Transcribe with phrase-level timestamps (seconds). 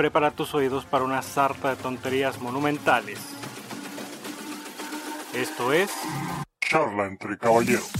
[0.00, 3.18] prepara tus oídos para una sarta de tonterías monumentales.
[5.34, 5.90] Esto es...
[6.58, 7.90] Charla entre caballeros.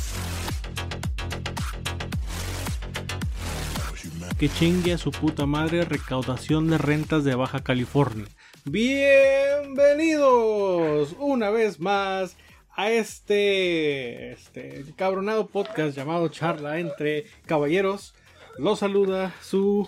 [4.38, 8.24] Que chingue a su puta madre recaudación de rentas de Baja California.
[8.64, 12.38] Bienvenidos una vez más
[12.76, 18.14] a este, este cabronado podcast llamado Charla entre Caballeros.
[18.56, 19.86] Los saluda su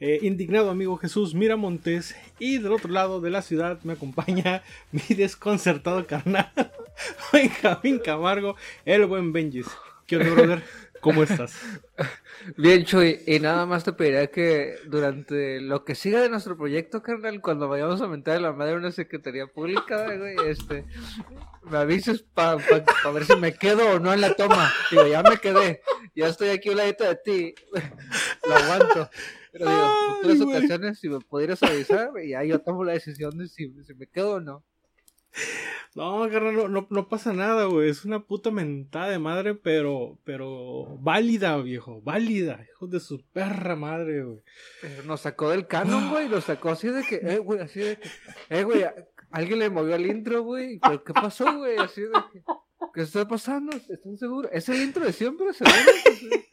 [0.00, 2.16] eh, indignado amigo Jesús Miramontes.
[2.38, 6.50] Y del otro lado de la ciudad me acompaña mi desconcertado carnal
[7.32, 9.66] Benjamín Camargo, el buen Benjis.
[10.06, 10.62] ¿Qué onda, brother?
[11.00, 11.54] ¿Cómo estás?
[12.56, 17.02] Bien, Chuy, y nada más te pediría que durante lo que siga de nuestro proyecto,
[17.02, 20.84] carnal, cuando vayamos a mentar la madre una secretaría pública, güey, este,
[21.70, 24.70] me avises para ver si me quedo o no en la toma.
[24.90, 25.80] Digo, ya me quedé,
[26.14, 27.54] ya estoy aquí un ladito de ti,
[28.46, 29.10] lo aguanto.
[29.52, 33.36] Pero digo, en otras ocasiones, si me pudieras avisar, y ya yo tomo la decisión
[33.38, 34.64] de si, si me quedo o no.
[35.96, 37.90] No, no, no, pasa nada, güey.
[37.90, 42.00] Es una puta mentada de madre, pero, pero válida, viejo.
[42.02, 44.40] Válida, hijo de su perra madre, güey.
[44.80, 46.28] Pero nos sacó del canon, güey.
[46.28, 48.08] Nos sacó así de que, eh, güey, así de que,
[48.50, 48.84] eh, güey,
[49.32, 50.78] alguien le movió el intro, güey.
[50.78, 51.76] ¿Pero qué pasó, güey?
[51.76, 52.42] Así de que,
[52.94, 53.76] ¿qué está pasando?
[53.76, 54.50] ¿Están seguros?
[54.52, 55.76] ¿Es el intro de siempre, seguro?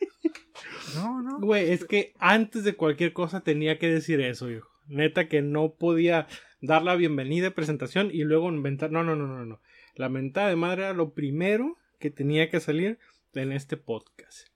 [0.95, 1.39] No, no.
[1.39, 4.69] Güey, es que antes de cualquier cosa tenía que decir eso, viejo.
[4.87, 6.27] Neta que no podía
[6.61, 8.89] dar la bienvenida presentación y luego inventar.
[8.89, 9.59] No, no, no, no, no.
[9.95, 12.97] La mentada de madre era lo primero que tenía que salir
[13.33, 14.47] en este podcast.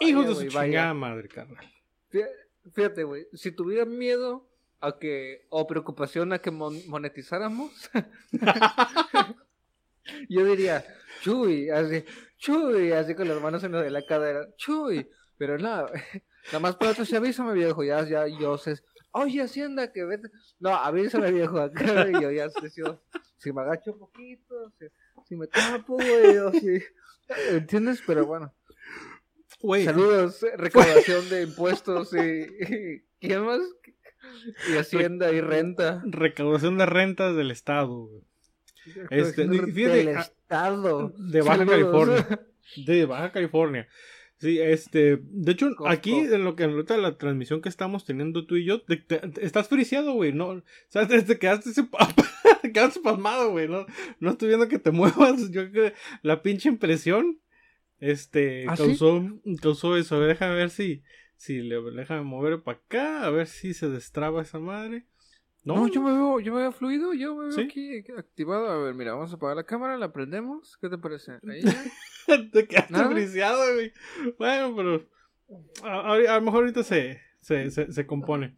[0.00, 1.64] Hijos de su chingada madre, carnal.
[2.74, 3.26] Fíjate, güey.
[3.32, 4.46] Si tuvieran miedo
[4.80, 5.46] a que.
[5.48, 7.90] o preocupación a que monetizáramos.
[10.28, 10.84] yo diría,
[11.28, 12.04] Chuy, así,
[12.38, 15.06] Chuy, así con las manos en lo de la cadera, Chuy.
[15.36, 15.90] Pero nada,
[16.46, 18.76] nada más para se avísame, viejo, ya, ya, yo sé
[19.12, 20.28] oye, Hacienda, que vete.
[20.58, 24.72] No, avísame, viejo, acá, y yo ya sé si, me agacho un poquito,
[25.26, 26.82] si, me tapo, güey, o si.
[27.50, 28.02] ¿Entiendes?
[28.06, 28.54] Pero bueno.
[29.84, 33.60] Saludos, recaudación de impuestos y, ¿Qué más?
[34.68, 36.02] Y Hacienda y renta.
[36.06, 38.22] Recaudación de rentas del Estado, güey.
[39.10, 41.12] Este, del ah, Estado.
[41.18, 42.40] De Baja California.
[42.86, 43.88] De Baja California.
[44.40, 48.54] Sí, este, de hecho, aquí en lo que en la transmisión que estamos teniendo tú
[48.54, 48.82] y yo,
[49.40, 51.70] estás friciado, güey, no, o sea, te, quedaste,
[52.62, 53.84] te quedaste pasmado, güey, no,
[54.20, 57.40] no estoy viendo que te muevas, yo creo que la pinche impresión,
[57.98, 59.28] este, ¿Ah, causó,
[59.60, 61.02] causó eso, a ver, déjame ver si,
[61.36, 65.04] si le, déjame mover para acá, a ver si se destraba esa madre.
[65.68, 68.70] No, yo me veo, yo me veo fluido, yo me veo aquí activado.
[68.70, 70.78] A ver, mira, vamos a apagar la cámara, la prendemos.
[70.80, 71.32] ¿Qué te parece?
[71.46, 71.60] Ahí
[72.50, 73.92] te quedaste friciado, güey.
[74.38, 75.06] Bueno, pero
[75.82, 78.56] a, lo mejor ahorita se, se, se, compone.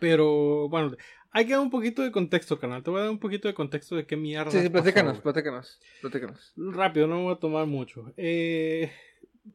[0.00, 0.96] Pero bueno,
[1.30, 2.82] hay que dar un poquito de contexto, canal.
[2.82, 4.50] Te voy a dar un poquito de contexto de qué mierda.
[4.50, 6.54] Sí, sí, platícanos, platícanos, platícanos.
[6.56, 8.14] Rápido, no me voy a tomar mucho.
[8.16, 8.90] Eh,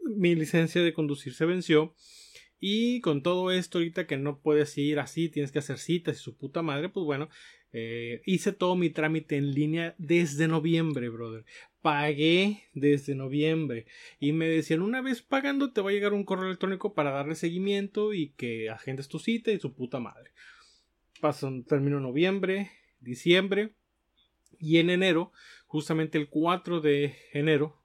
[0.03, 1.95] mi licencia de conducir se venció.
[2.59, 6.19] Y con todo esto ahorita que no puedes ir así, tienes que hacer citas y
[6.19, 7.29] su puta madre, pues bueno,
[7.73, 11.45] eh, hice todo mi trámite en línea desde noviembre, brother.
[11.81, 13.85] Pagué desde noviembre.
[14.19, 17.35] Y me decían, una vez pagando te va a llegar un correo electrónico para darle
[17.35, 20.31] seguimiento y que agendes tu cita y su puta madre.
[21.21, 23.73] Pasó, terminó noviembre, diciembre.
[24.59, 25.31] Y en enero,
[25.67, 27.79] justamente el 4 de enero,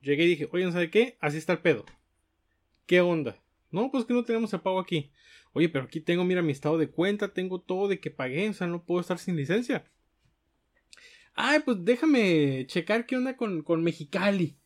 [0.00, 1.16] llegué y dije, oigan, ¿sabe qué?
[1.20, 1.84] Así está el pedo.
[2.86, 3.43] ¿Qué onda?
[3.74, 5.10] No, pues que no tenemos el pago aquí.
[5.52, 8.52] Oye, pero aquí tengo, mira, mi estado de cuenta, tengo todo de que pagué, o
[8.52, 9.84] sea, no puedo estar sin licencia.
[11.34, 14.56] Ay, pues déjame checar qué onda con, con Mexicali.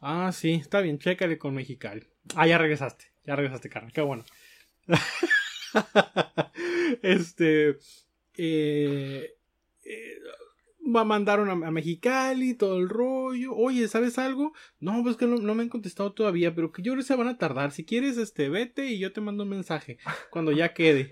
[0.00, 2.06] Ah, sí, está bien, chécale con Mexicali.
[2.36, 4.24] Ah, ya regresaste, ya regresaste, carnal, qué bueno.
[7.02, 7.76] este,
[8.38, 9.36] eh,
[9.84, 10.18] eh,
[10.88, 13.54] mandaron a, a, Mexicali, todo el rollo.
[13.54, 14.52] Oye, ¿sabes algo?
[14.80, 17.28] No, pues que no, me han contestado todavía, pero que yo creo que se van
[17.28, 17.72] a tardar.
[17.72, 19.98] Si quieres, este, vete y yo te mando un mensaje
[20.30, 21.08] cuando ya quede.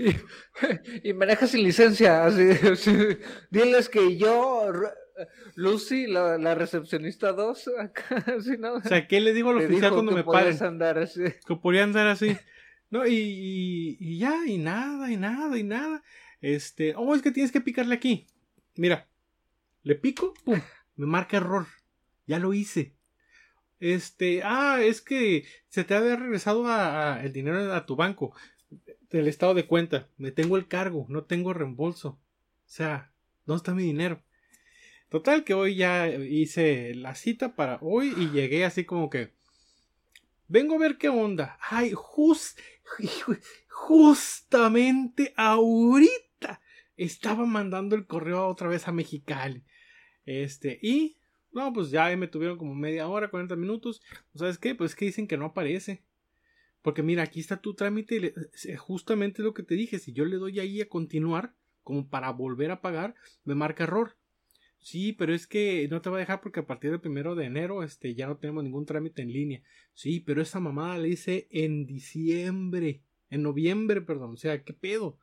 [1.04, 2.26] y, me dejas sin licencia.
[2.26, 2.42] Así,
[3.50, 4.72] diles que yo,
[5.54, 8.74] Lucy, la, recepcionista 2, acá, así, ¿no?
[8.74, 10.62] O sea, ¿qué le digo al oficial cuando me paguen?
[10.62, 11.22] andar así.
[11.46, 12.36] Que podría andar así.
[12.90, 16.02] No, y, y, y ya, y nada, y nada, y nada.
[16.40, 18.26] Este, oh, es que tienes que picarle aquí.
[18.76, 19.08] Mira,
[19.86, 20.60] le pico, pum,
[20.96, 21.66] me marca error.
[22.26, 22.96] Ya lo hice.
[23.78, 26.66] Este, ah, es que se te había regresado
[27.20, 28.34] el dinero a tu banco
[29.10, 30.08] del estado de cuenta.
[30.16, 32.08] Me tengo el cargo, no tengo reembolso.
[32.08, 32.18] O
[32.68, 33.12] sea,
[33.44, 34.20] ¿dónde está mi dinero?
[35.08, 39.34] Total que hoy ya hice la cita para hoy y llegué así como que
[40.48, 41.60] vengo a ver qué onda.
[41.60, 42.58] Ay, just,
[43.68, 46.60] justamente ahorita
[46.96, 49.62] estaba mandando el correo otra vez a Mexicali.
[50.26, 51.16] Este, y
[51.52, 54.02] no, pues ya me tuvieron como media hora, 40 minutos.
[54.34, 54.74] ¿Sabes qué?
[54.74, 56.02] Pues que dicen que no aparece.
[56.82, 58.34] Porque mira, aquí está tu trámite
[58.78, 59.98] justamente lo que te dije.
[59.98, 63.14] Si yo le doy ahí a continuar, como para volver a pagar,
[63.44, 64.16] me marca error.
[64.78, 67.46] Sí, pero es que no te va a dejar porque a partir del primero de
[67.46, 69.62] enero este, ya no tenemos ningún trámite en línea.
[69.94, 73.02] Sí, pero esa mamada le hice en diciembre.
[73.30, 74.34] En noviembre, perdón.
[74.34, 75.18] O sea, ¿qué pedo?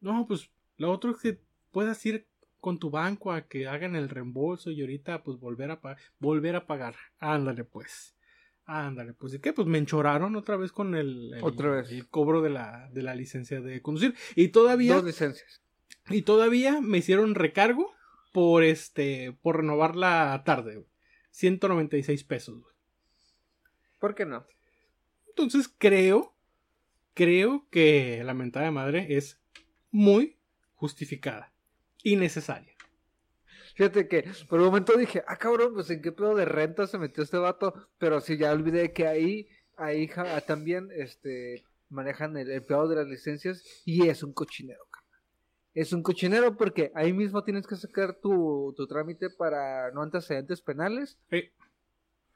[0.00, 1.40] No, pues lo otro es que
[1.72, 2.26] puedas ir
[2.60, 5.98] con tu banco a que hagan el reembolso y ahorita pues volver a pagar.
[6.18, 6.94] Volver a pagar.
[7.18, 8.16] Ándale pues.
[8.64, 9.52] Ándale, pues ¿y qué?
[9.52, 11.92] Pues me enchoraron otra vez con el, otra vez.
[11.92, 14.14] el cobro de la, de la licencia de conducir.
[14.34, 14.96] Y todavía.
[14.96, 15.62] Dos licencias.
[16.08, 17.92] Y todavía me hicieron recargo
[18.32, 19.36] por este.
[19.40, 20.84] por renovar la tarde,
[21.30, 22.62] 196 pesos,
[24.00, 24.44] ¿Por qué no?
[25.28, 26.32] Entonces creo.
[27.14, 29.40] Creo que la mentada de madre es
[29.90, 30.36] muy
[30.74, 31.55] justificada
[32.06, 32.72] y necesaria.
[33.74, 36.98] Fíjate que por un momento dije, ah, cabrón, pues en qué pedo de renta se
[36.98, 37.74] metió este vato.
[37.98, 40.08] Pero sí, ya olvidé que ahí, ahí
[40.46, 44.86] también este, manejan el, pedo de las licencias y es un cochinero.
[45.74, 50.62] Es un cochinero porque ahí mismo tienes que sacar tu, tu trámite para no antecedentes
[50.62, 51.18] penales.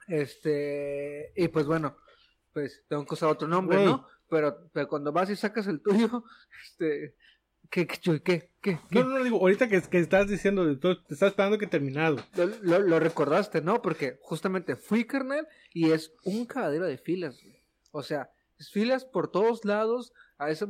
[0.09, 1.97] Este, y pues bueno,
[2.53, 4.05] pues tengo que usar otro nombre, ¿no?
[4.29, 6.25] Pero, pero cuando vas y sacas el tuyo,
[6.67, 7.15] este,
[7.71, 11.31] ¿Qué, qué, qué, qué, No, no, no, digo, ahorita que, que estás diciendo, te estás
[11.31, 12.17] esperando que terminado.
[12.63, 13.81] Lo, lo, recordaste, ¿no?
[13.81, 17.39] Porque justamente fui, carnal, y es un cagadero de filas,
[17.93, 20.13] O sea, es filas por todos lados.
[20.37, 20.69] A eso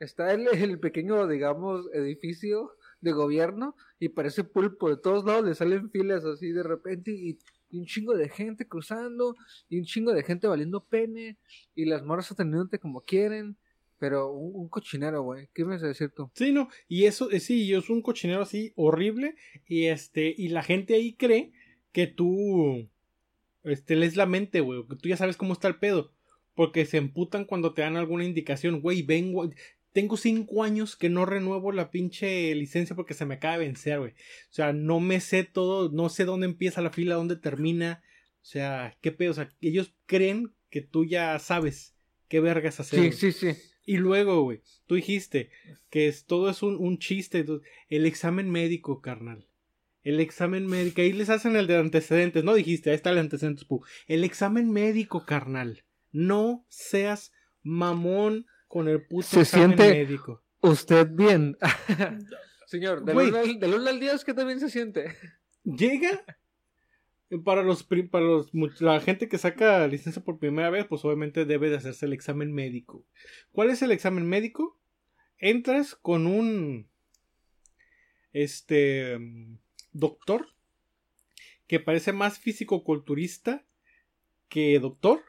[0.00, 4.90] está el, el pequeño, digamos, edificio de gobierno y parece pulpo.
[4.90, 7.38] De todos lados le salen filas así de repente y,
[7.72, 9.36] un chingo de gente cruzando
[9.68, 11.38] y un chingo de gente valiendo pene
[11.76, 13.56] y las morras atendiéndote como quieren.
[14.00, 15.50] Pero un, cochinero, güey.
[15.54, 16.30] ¿Qué me vas a decir tú?
[16.34, 16.70] Sí, no.
[16.88, 19.34] Y eso, eh, sí, es un cochinero así horrible.
[19.68, 21.52] Y este, y la gente ahí cree
[21.92, 22.88] que tú,
[23.62, 24.86] este, lees la mente, güey.
[24.88, 26.14] Que tú ya sabes cómo está el pedo.
[26.54, 28.80] Porque se emputan cuando te dan alguna indicación.
[28.80, 29.50] Güey, vengo,
[29.92, 33.98] tengo cinco años que no renuevo la pinche licencia porque se me acaba de vencer,
[33.98, 34.12] güey.
[34.12, 38.02] O sea, no me sé todo, no sé dónde empieza la fila, dónde termina.
[38.40, 39.32] O sea, qué pedo.
[39.32, 41.94] O sea, ellos creen que tú ya sabes
[42.28, 43.12] qué vergas hacer.
[43.12, 43.69] Sí, sí, sí.
[43.84, 45.50] Y luego, güey, tú dijiste
[45.88, 47.44] que es, todo es un, un chiste.
[47.88, 49.48] El examen médico, carnal.
[50.02, 51.00] El examen médico.
[51.00, 52.44] Ahí les hacen el de antecedentes.
[52.44, 53.64] No dijiste, ahí está el antecedentes.
[53.64, 53.84] Pu.
[54.06, 55.84] El examen médico, carnal.
[56.12, 57.32] No seas
[57.62, 60.42] mamón con el puto Se examen siente médico.
[60.60, 61.56] Usted bien.
[62.66, 63.38] Señor, del 1
[63.76, 65.16] al, al 10, ¿qué también se siente?
[65.64, 66.24] Llega
[67.38, 71.70] para los, para los, la gente que saca licencia por primera vez, pues obviamente debe
[71.70, 73.04] de hacerse el examen médico.
[73.52, 74.78] ¿Cuál es el examen médico?
[75.38, 76.88] Entras con un
[78.32, 79.18] este
[79.92, 80.48] doctor
[81.66, 83.64] que parece más físico-culturista
[84.48, 85.22] que doctor.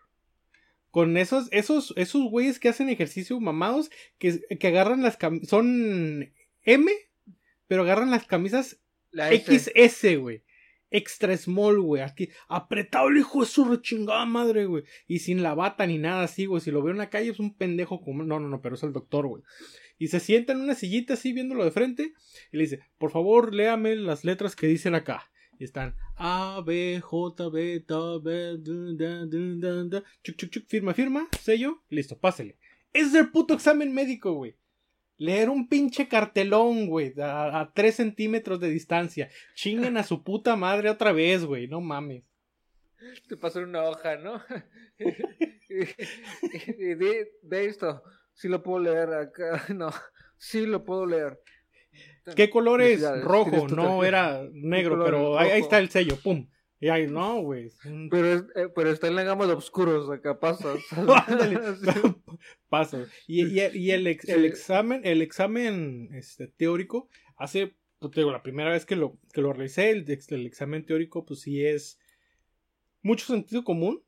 [0.89, 6.33] Con esos, esos, esos güeyes que hacen ejercicio mamados, que, que agarran las camisas, son
[6.63, 6.91] M,
[7.67, 8.81] pero agarran las camisas
[9.13, 10.43] XS, güey
[10.91, 12.03] extra small, güey.
[12.03, 14.83] Aquí, apretado el hijo de su rechingada madre, güey.
[15.07, 16.61] Y sin la bata ni nada así, güey.
[16.61, 18.23] Si lo veo en la calle es un pendejo como.
[18.23, 19.43] No, no, no, pero es el doctor, güey.
[19.97, 22.13] Y se sienta en una sillita así viéndolo de frente.
[22.51, 25.31] Y le dice, por favor, léame las letras que dicen acá.
[25.57, 30.67] Y están A, B, J, B, T, B, D, D, D, D, Chuc, chuc, chuc,
[30.67, 32.57] firma, firma, sello, listo, pásele.
[32.93, 34.55] Es el puto examen médico, güey
[35.21, 39.29] leer un pinche cartelón, güey, a, tres centímetros de distancia.
[39.53, 42.23] Chinguen a su puta madre otra vez, güey, no mames.
[43.27, 44.41] Te pasan una hoja, ¿no?
[45.69, 48.01] y, de, esto,
[48.33, 49.91] sí lo puedo leer acá, no,
[50.37, 51.39] sí lo puedo leer.
[52.35, 53.03] ¿Qué color es?
[53.21, 56.49] Rojo, no era negro, pero ahí, está el sello, pum.
[56.81, 57.69] Y ahí, no, güey.
[58.09, 60.73] Pero, eh, pero está en la gama de oscuros, acá pasa.
[62.69, 63.05] pasa.
[63.27, 67.07] Y, y, y el, el, examen, el examen este, teórico,
[67.37, 71.23] hace, pues, digo, la primera vez que lo, que lo realicé, el, el examen teórico,
[71.23, 71.99] pues sí es
[73.03, 74.03] mucho sentido común.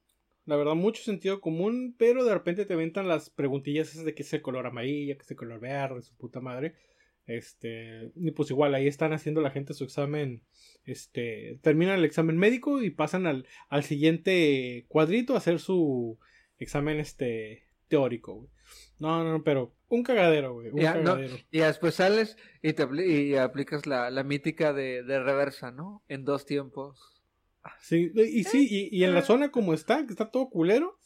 [0.45, 4.23] La verdad, mucho sentido común, pero de repente te aventan las preguntillas esas de que
[4.23, 6.73] es el color amarillo, que es el color verde, su puta madre.
[7.25, 10.43] Este, y pues igual ahí están haciendo la gente su examen,
[10.85, 16.19] este, terminan el examen médico y pasan al, al siguiente cuadrito a hacer su
[16.59, 18.49] examen, este, teórico,
[18.97, 20.69] No, no, pero un cagadero, güey.
[20.71, 21.37] Un cagadero.
[21.51, 26.03] y después sales y, te y aplicas la, la mítica de, de, reversa, ¿no?
[26.07, 27.21] En dos tiempos.
[27.79, 30.99] Sí, y sí, y, y en la zona como está, que está todo culero,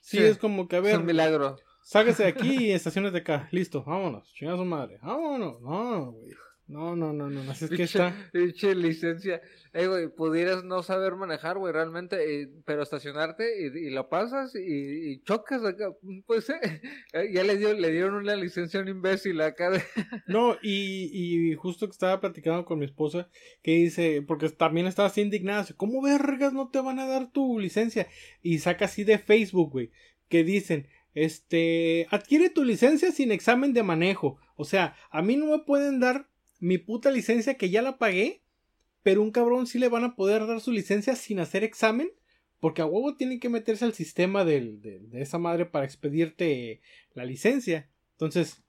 [0.00, 0.94] sí, es como que a ver.
[0.94, 1.58] Es un milagro.
[1.82, 3.48] Sáquese de aquí y estaciones de acá.
[3.50, 4.32] Listo, vámonos.
[4.34, 4.98] Chinga su madre.
[5.02, 5.60] Vámonos.
[5.60, 6.30] No, güey.
[6.70, 7.50] No, no, no, no.
[7.50, 8.14] Así es que está.
[8.32, 9.42] pinche licencia.
[9.72, 14.54] Eh, güey, pudieras no saber manejar, güey, realmente, eh, pero estacionarte y, y lo pasas
[14.54, 15.92] y, y chocas acá.
[16.26, 16.80] Pues eh,
[17.12, 19.70] eh, ya le, dio, le dieron una licencia a un imbécil acá.
[19.70, 19.82] De...
[20.28, 23.28] No, y, y justo que estaba platicando con mi esposa,
[23.62, 27.32] que dice, porque también estaba así indignada, dice, ¿cómo vergas no te van a dar
[27.32, 28.06] tu licencia?
[28.42, 29.90] Y saca así de Facebook, güey,
[30.28, 34.38] que dicen, este, adquiere tu licencia sin examen de manejo.
[34.56, 38.42] O sea, a mí no me pueden dar mi puta licencia que ya la pagué,
[39.02, 42.10] pero un cabrón sí le van a poder dar su licencia sin hacer examen.
[42.60, 46.82] Porque a huevo tienen que meterse al sistema del- de, de esa madre para expedirte
[47.14, 47.88] la licencia.
[48.12, 48.62] Entonces,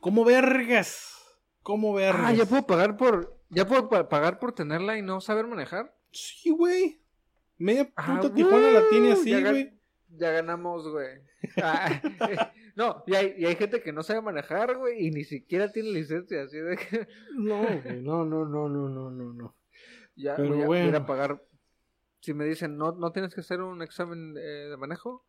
[0.00, 1.14] ¿cómo vergas?
[1.62, 2.24] ¿Cómo vergas?
[2.26, 3.38] Ah, ya puedo pagar por.
[3.50, 5.94] Ya puedo pa- pagar por tenerla y no saber manejar.
[6.10, 7.00] Sí, güey.
[7.58, 9.77] Media Ah, puta Tijuana la tiene así, güey.
[10.08, 11.20] Ya ganamos, güey.
[11.62, 12.02] Ah,
[12.76, 15.90] no, y hay, y hay gente que no sabe manejar, güey, y ni siquiera tiene
[15.90, 18.02] licencia, así de que No, güey.
[18.02, 19.56] No, no, no, no, no, no, no.
[20.16, 20.90] ya Pero voy, a, bueno.
[20.90, 21.42] voy a pagar.
[22.20, 25.24] Si me dicen, no, no tienes que hacer un examen eh, de manejo,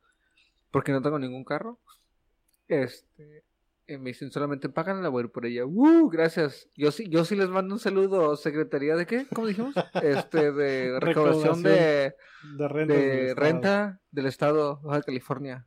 [0.71, 1.79] porque no tengo ningún carro,
[2.67, 3.43] este,
[3.89, 5.65] y me dicen, solamente páganla, voy a ir por ella.
[5.65, 6.09] ¡Uh!
[6.09, 6.69] Gracias.
[6.75, 9.25] Yo sí, yo sí les mando un saludo, Secretaría de qué?
[9.33, 9.73] ¿Cómo dijimos?
[10.03, 12.15] Este, de recaudación de,
[12.57, 12.93] De renta.
[12.93, 15.65] de renta del estado Baja California.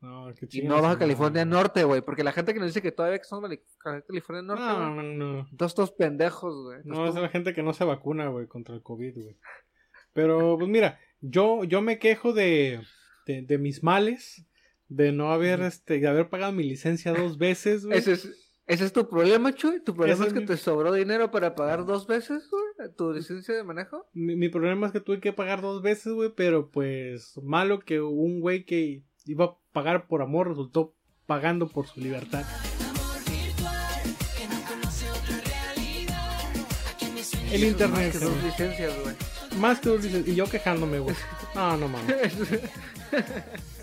[0.00, 1.44] No, qué Y chingas no Baja California.
[1.44, 2.02] Norte, güey.
[2.02, 5.02] Porque la gente que nos dice que todavía que de Baja California Norte, No, no,
[5.02, 5.48] no.
[5.56, 6.80] Todos estos pendejos, güey.
[6.84, 9.36] No, es la gente que no se vacuna, güey, contra el COVID, güey.
[10.12, 12.80] Pero, pues mira, yo, yo me quejo de,
[13.26, 14.46] de, de mis males,
[14.88, 17.98] de no haber, este, de haber pagado mi licencia dos veces, güey.
[17.98, 18.28] Ese es,
[18.66, 19.80] ese es tu problema, Chuy.
[19.82, 23.12] Tu problema Ese es que mi- te sobró dinero para pagar dos veces, güey, tu
[23.12, 24.06] licencia de manejo.
[24.12, 28.00] Mi, mi problema es que tuve que pagar dos veces, güey, pero pues malo que
[28.00, 30.94] un güey que iba a pagar por amor resultó
[31.26, 32.44] pagando por su libertad.
[37.50, 39.14] El internet, más que dos licencias, güey.
[39.60, 40.32] Más que dos licencias.
[40.34, 41.14] Y yo quejándome, güey.
[41.54, 42.32] No, no mames.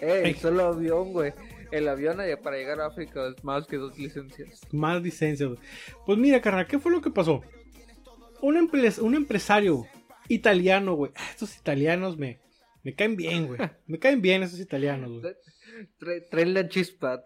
[0.00, 1.32] Ey, solo avión, güey.
[1.72, 4.60] El avión allá para llegar a África es más que dos licencias.
[4.72, 5.60] Más licencias, güey.
[6.06, 7.42] Pues mira, carnal, ¿qué fue lo que pasó?
[8.40, 9.84] Un, empres- un empresario
[10.28, 11.10] italiano, güey.
[11.16, 12.38] Ah, Estos italianos me,
[12.84, 13.58] me caen bien, güey.
[13.86, 15.34] Me caen bien esos italianos, güey.
[15.98, 17.22] Trae, trae la chispa.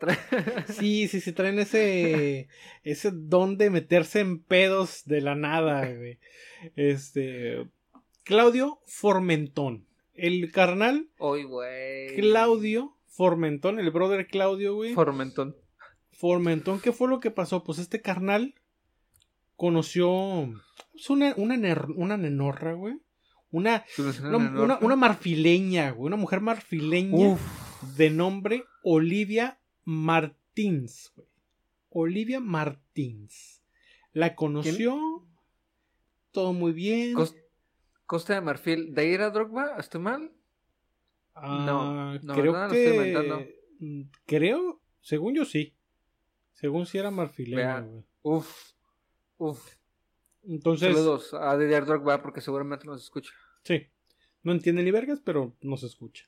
[0.68, 2.48] Sí, sí, sí, traen ese,
[2.82, 6.18] ese don de meterse en pedos de la nada, güey.
[6.76, 7.68] Este,
[8.24, 9.86] Claudio Formentón.
[10.20, 11.08] El carnal
[11.44, 12.14] güey.
[12.16, 14.94] Claudio Formentón, el brother Claudio, güey.
[14.94, 15.56] Formentón.
[16.10, 17.64] Formentón, ¿qué fue lo que pasó?
[17.64, 18.54] Pues este carnal
[19.56, 20.52] conoció
[20.92, 22.94] pues, una, una, ner- una nenorra, güey.
[23.52, 23.84] Una,
[24.22, 26.06] una, una- una marfileña, güey.
[26.06, 27.40] Una mujer marfileña Uf.
[27.96, 31.28] de nombre Olivia Martins, güey.
[31.90, 33.60] Olivia Martins.
[34.12, 35.26] La conoció.
[36.30, 37.16] Todo muy bien.
[38.10, 38.92] Costa de Marfil.
[38.92, 39.76] ¿De ir a Drogba?
[39.78, 40.32] ¿Estoy mal?
[41.32, 42.68] Ah, no, no, creo ¿verdad?
[42.68, 42.96] Lo estoy que.
[42.96, 43.46] inventando.
[43.78, 45.76] mm, Creo, según yo sí.
[46.52, 48.04] Según si era güey.
[48.22, 48.72] Uf.
[49.38, 49.76] Uf.
[50.42, 50.92] Entonces.
[50.92, 53.30] Saludos a Didier Drogba porque seguramente nos escucha.
[53.62, 53.86] Sí.
[54.42, 56.26] No entiende ni vergas, pero nos escucha.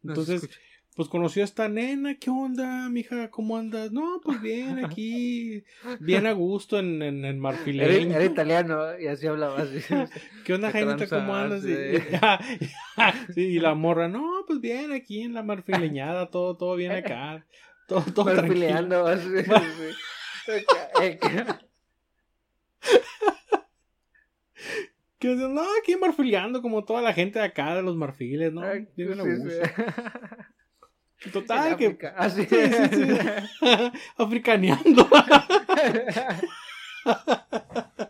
[0.00, 0.60] Nos Entonces, escucha.
[0.98, 2.16] Pues conoció a esta nena.
[2.16, 3.30] ¿Qué onda, mija?
[3.30, 3.92] ¿Cómo andas?
[3.92, 5.62] No, pues bien, aquí.
[6.00, 8.16] Bien a gusto en, en, en Era, marfileño.
[8.16, 9.62] era italiano y así hablaba.
[9.62, 9.78] Así.
[10.44, 11.06] ¿Qué onda, ¿Qué Jainita?
[11.06, 11.62] ¿Cómo andas?
[11.64, 11.72] Y,
[13.32, 17.46] sí, y la morra, no, pues bien, aquí en la marfileñada, todo, todo bien acá.
[17.86, 18.42] Todo, todo tranquilo.
[18.42, 19.06] Marfileando.
[19.06, 19.28] Así,
[20.46, 20.52] sí.
[21.00, 21.20] Eh,
[25.20, 28.62] Que no, aquí marfileando como toda la gente de acá, de los marfiles, ¿no?
[28.62, 29.24] Ay, sí, gusto.
[29.24, 29.82] sí.
[31.32, 32.44] Total, En que África, Así.
[32.46, 33.08] Sí, sí, sí.
[34.18, 35.08] africaneando.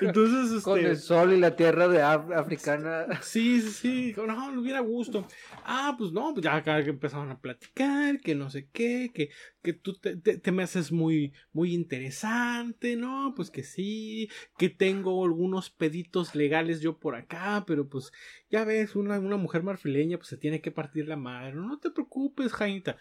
[0.00, 1.04] Entonces, Con el este.
[1.06, 3.06] sol y la tierra de Af- africana.
[3.22, 4.14] Sí, sí, sí.
[4.16, 5.26] No, no hubiera gusto.
[5.64, 9.30] Ah, pues no, pues ya acá empezaron a platicar, que no sé qué, que,
[9.62, 13.32] que tú te, te- te me haces muy, muy interesante, ¿no?
[13.36, 18.12] Pues que sí, que tengo algunos peditos legales yo por acá, pero pues
[18.50, 21.54] ya ves, una, una mujer marfileña pues se tiene que partir la madre.
[21.54, 22.96] No te preocupes, Jainita.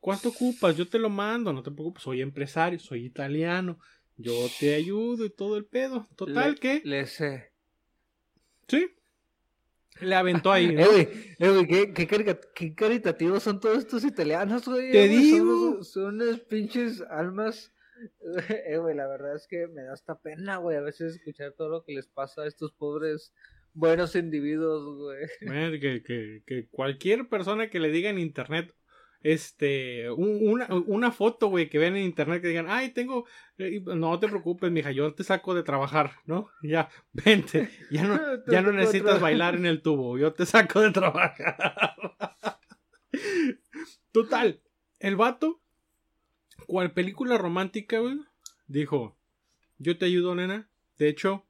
[0.00, 0.76] ¿Cuánto ocupas?
[0.76, 3.78] Yo te lo mando, no te preocupes, soy empresario, soy italiano,
[4.16, 6.08] yo te ayudo y todo el pedo.
[6.16, 7.50] Total Le- que, Le sé.
[8.68, 8.88] sí,
[10.00, 10.74] le aventó ahí.
[10.74, 10.80] ¿no?
[10.82, 14.90] Eh, güey, eh, güey, qué, qué, carica- qué caritativos son todos estos italianos, güey.
[14.90, 15.82] Te eh, güey, digo.
[15.84, 17.72] Son unas pinches almas.
[18.66, 21.68] Eh, güey, la verdad es que me da hasta pena, güey, a veces escuchar todo
[21.68, 23.32] lo que les pasa a estos pobres
[23.74, 25.80] buenos individuos, güey.
[25.80, 28.74] Que, que, que cualquier persona que le diga en internet,
[29.22, 33.26] este, un- una, una foto, güey, que vean en internet que digan, ay, tengo,
[33.58, 36.48] eh, no te preocupes, mija, yo te saco de trabajar, ¿no?
[36.62, 40.90] Ya, vente, ya no, ya no necesitas bailar en el tubo, yo te saco de
[40.90, 41.56] trabajar.
[44.12, 44.60] Total,
[44.98, 45.60] el vato,
[46.66, 48.18] cual película romántica, güey,
[48.66, 49.16] dijo,
[49.78, 51.44] yo te ayudo, nena, de hecho,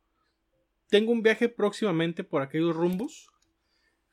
[0.88, 3.28] tengo un viaje próximamente por aquellos rumbos.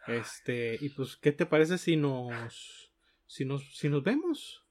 [0.07, 2.88] Este, y pues, ¿qué te parece si nos.
[3.29, 4.63] Si nos, si nos vemos?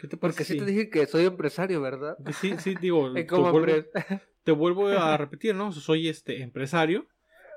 [0.00, 0.36] ¿Qué te parece?
[0.38, 2.16] Porque sí si- te dije que soy empresario, ¿verdad?
[2.40, 3.10] sí, sí, digo,
[3.52, 3.84] vuelvo,
[4.44, 5.72] te vuelvo a repetir, ¿no?
[5.72, 7.06] Soy este empresario.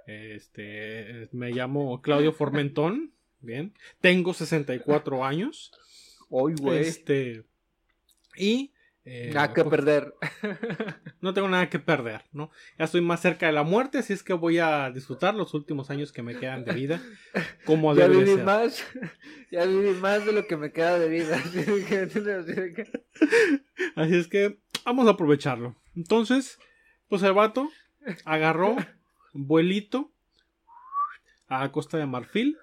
[0.08, 3.14] Este, me llamo Claudio Formentón.
[3.40, 3.74] Bien.
[4.02, 5.72] Tengo 64 años.
[6.30, 6.80] Hoy, güey.
[6.82, 7.44] Este.
[8.36, 8.73] Y.
[9.06, 10.14] eh, Nada que pues, perder.
[11.22, 12.52] no tengo nada que perder, ¿no?
[12.80, 15.90] Ya estoy más cerca de la muerte, así es que voy a disfrutar los últimos
[15.90, 17.02] años que me quedan de vida.
[17.66, 18.44] Como Ya viví ser.
[18.44, 18.84] más.
[19.52, 21.38] Ya viví más de lo que me queda de vida.
[23.96, 25.76] Así es que vamos a aprovecharlo.
[25.96, 26.58] Entonces,
[27.08, 27.70] pues el vato
[28.26, 28.76] agarró
[29.34, 30.12] vuelito
[31.48, 32.58] a Costa de Marfil.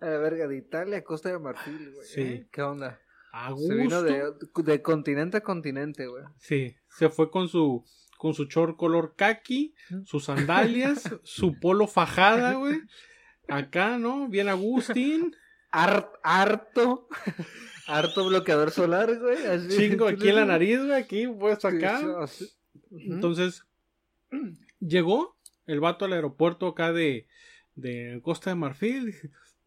[0.00, 2.06] A la verga, de Italia a Costa de Marfil, güey.
[2.06, 2.20] Sí.
[2.22, 2.46] ¿eh?
[2.50, 2.98] ¿Qué onda?
[3.38, 4.22] A Se vino de,
[4.64, 6.24] de continente a continente, güey.
[6.38, 7.84] Sí, se fue con su
[8.18, 9.74] con su short color kaki,
[10.06, 12.80] sus sandalias, su polo fajada, güey.
[13.46, 14.28] Acá, ¿no?
[14.28, 15.36] Bien Agustín.
[15.70, 17.08] Har- harto.
[17.86, 19.44] harto bloqueador solar, güey.
[19.44, 19.68] así.
[19.76, 20.92] Chingo aquí en la nariz, güey.
[20.92, 22.00] Aquí, puesto acá.
[22.90, 23.64] Entonces,
[24.80, 27.26] llegó el vato al aeropuerto acá de,
[27.74, 29.14] de Costa de Marfil.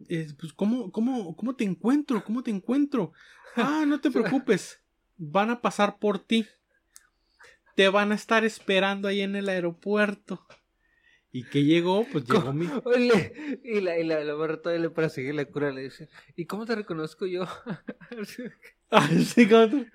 [0.08, 2.24] Eh, pues, ¿cómo, cómo, ¿cómo te encuentro?
[2.24, 3.12] ¿Cómo te encuentro?
[3.56, 4.82] Ah, no te preocupes.
[5.18, 6.48] Van a pasar por ti.
[7.76, 10.46] Te van a estar esperando ahí en el aeropuerto.
[11.32, 12.66] Y que llegó, pues llegó mi.
[13.64, 16.46] Y la, y la, la morra todavía le para seguir la cura le dice, ¿y
[16.46, 17.46] cómo te reconozco yo?
[19.24, 19.86] Sí, ¿cómo tú?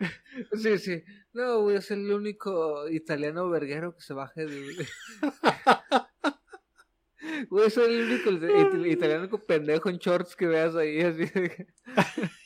[0.56, 1.02] sí, sí.
[1.32, 4.86] No, voy a ser el único italiano verguero que se baje de...
[7.66, 11.24] A ser el único it- italiano con pendejo en shorts que veas ahí, así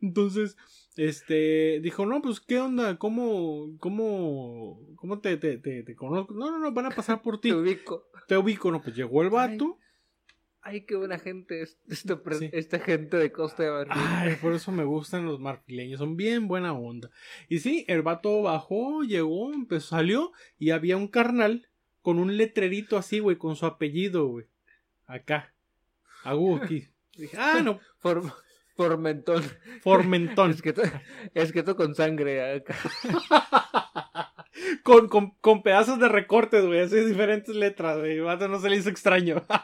[0.00, 0.56] Entonces,
[0.96, 2.96] este, dijo, no, pues, ¿qué onda?
[2.98, 6.34] ¿Cómo, cómo, cómo te, te, te, te conozco?
[6.34, 7.50] No, no, no, van a pasar por ti.
[7.50, 8.08] te ubico.
[8.26, 9.78] Te ubico, no, pues llegó el vato.
[10.60, 12.50] Ay, qué buena gente es esta, pre- Sí.
[12.52, 14.02] esta gente de Costa de Marfil.
[14.06, 17.10] Ay, por eso me gustan los marfileños, son bien buena onda.
[17.48, 21.68] Y sí, el vato bajó, llegó, empezó, salió y había un carnal
[22.02, 24.46] con un letrerito así, güey, con su apellido, güey.
[25.06, 25.52] Acá.
[27.16, 28.22] Dije, ah, no, Por,
[28.76, 29.42] por mentón.
[29.82, 30.50] Formentón.
[30.52, 30.82] Es que, to-
[31.34, 32.74] es que to con sangre acá.
[34.82, 38.18] con, con, con pedazos de recortes, güey, así diferentes letras, güey.
[38.18, 39.44] No se le hizo extraño.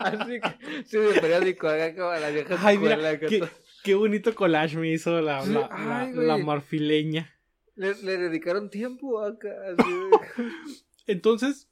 [0.00, 3.48] Así que, sí, de periódico, acá como la vieja Ay, escuela, mira, qué, to-
[3.84, 7.30] qué bonito collage me hizo la, la, ay, la- la marfileña.
[7.76, 9.50] Le, le dedicaron tiempo acá.
[9.76, 9.90] Así
[11.10, 11.68] Entonces,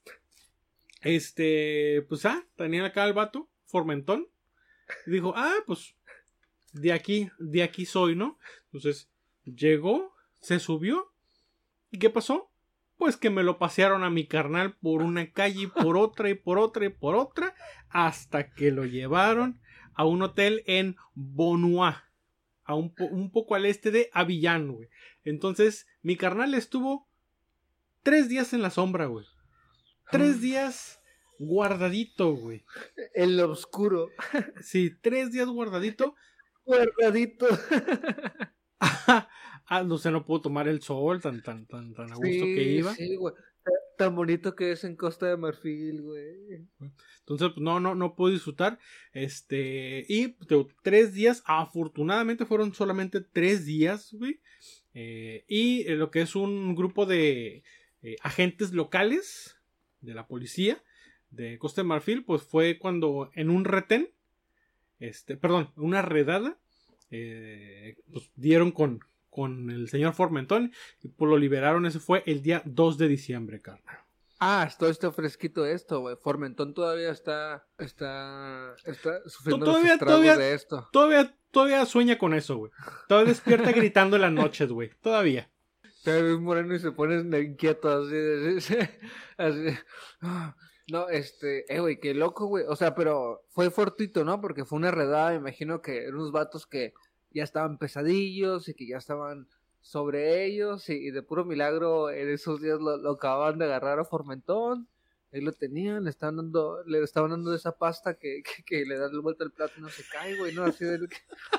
[1.03, 4.27] este, pues ah, tenían acá al vato, Formentón.
[5.07, 5.95] Y dijo, ah, pues,
[6.73, 8.37] de aquí, de aquí soy, ¿no?
[8.65, 9.09] Entonces,
[9.45, 11.13] llegó, se subió.
[11.93, 12.51] ¿Y qué pasó?
[12.97, 16.35] Pues que me lo pasearon a mi carnal por una calle y por otra y
[16.35, 17.55] por otra y por otra,
[17.91, 19.61] hasta que lo llevaron
[19.95, 22.11] a un hotel en Bonua,
[22.65, 24.89] a un, un poco al este de Avillán, güey.
[25.23, 27.08] Entonces, mi carnal estuvo
[28.09, 29.27] tres días en la sombra, güey.
[30.11, 30.99] Tres días
[31.39, 32.65] guardadito, güey.
[33.15, 34.09] En lo oscuro.
[34.63, 36.15] Sí, tres días guardadito.
[36.65, 37.47] Guardadito.
[38.81, 42.63] ah, no sé, no puedo tomar el sol tan, tan, tan, tan a gusto que
[42.79, 42.95] iba.
[42.95, 43.35] Sí, güey.
[43.63, 46.67] Ta- Tan bonito que es en Costa de Marfil, güey.
[47.19, 48.79] Entonces, pues, no, no, no puedo disfrutar.
[49.13, 54.41] Este, y digo, tres días, afortunadamente fueron solamente tres días, güey.
[54.95, 57.65] Eh, y eh, lo que es un grupo de
[58.03, 59.59] eh, agentes locales
[60.01, 60.83] de la policía
[61.31, 64.11] de Costa de Marfil, pues fue cuando en un retén,
[65.01, 66.59] este, perdón, una redada,
[67.11, 71.87] eh, pues dieron con, con el señor Formentón y pues lo liberaron.
[71.87, 73.99] Ese fue el día 2 de diciembre, carnal.
[74.41, 76.17] Ah, esto está fresquito esto, güey.
[76.17, 80.89] Formentón todavía está, está, está sufriendo Todavía- los todavía- de esto.
[80.93, 82.73] Todavía, todavía sueña con eso, güey.
[83.09, 84.91] Todavía despierta gritando en las noches, güey.
[85.03, 85.51] Todavía.
[86.05, 88.75] Te ves moreno y se pone inquieto así,
[89.37, 89.79] así,
[90.91, 92.65] No, este, eh, güey, qué loco, güey.
[92.69, 94.41] O sea, pero fue fortuito, ¿no?
[94.41, 96.95] Porque fue una redada, me imagino que eran unos vatos que
[97.31, 99.49] ya estaban pesadillos y que ya estaban
[99.81, 104.05] sobre ellos y, de puro milagro en esos días lo, lo acababan de agarrar a
[104.05, 104.89] Formentón.
[105.31, 109.13] Ahí lo tenían, le estaban dando, le estaban dando esa pasta que, que, le das
[109.13, 111.07] la vuelta al plato y no se cae, güey, no, así de,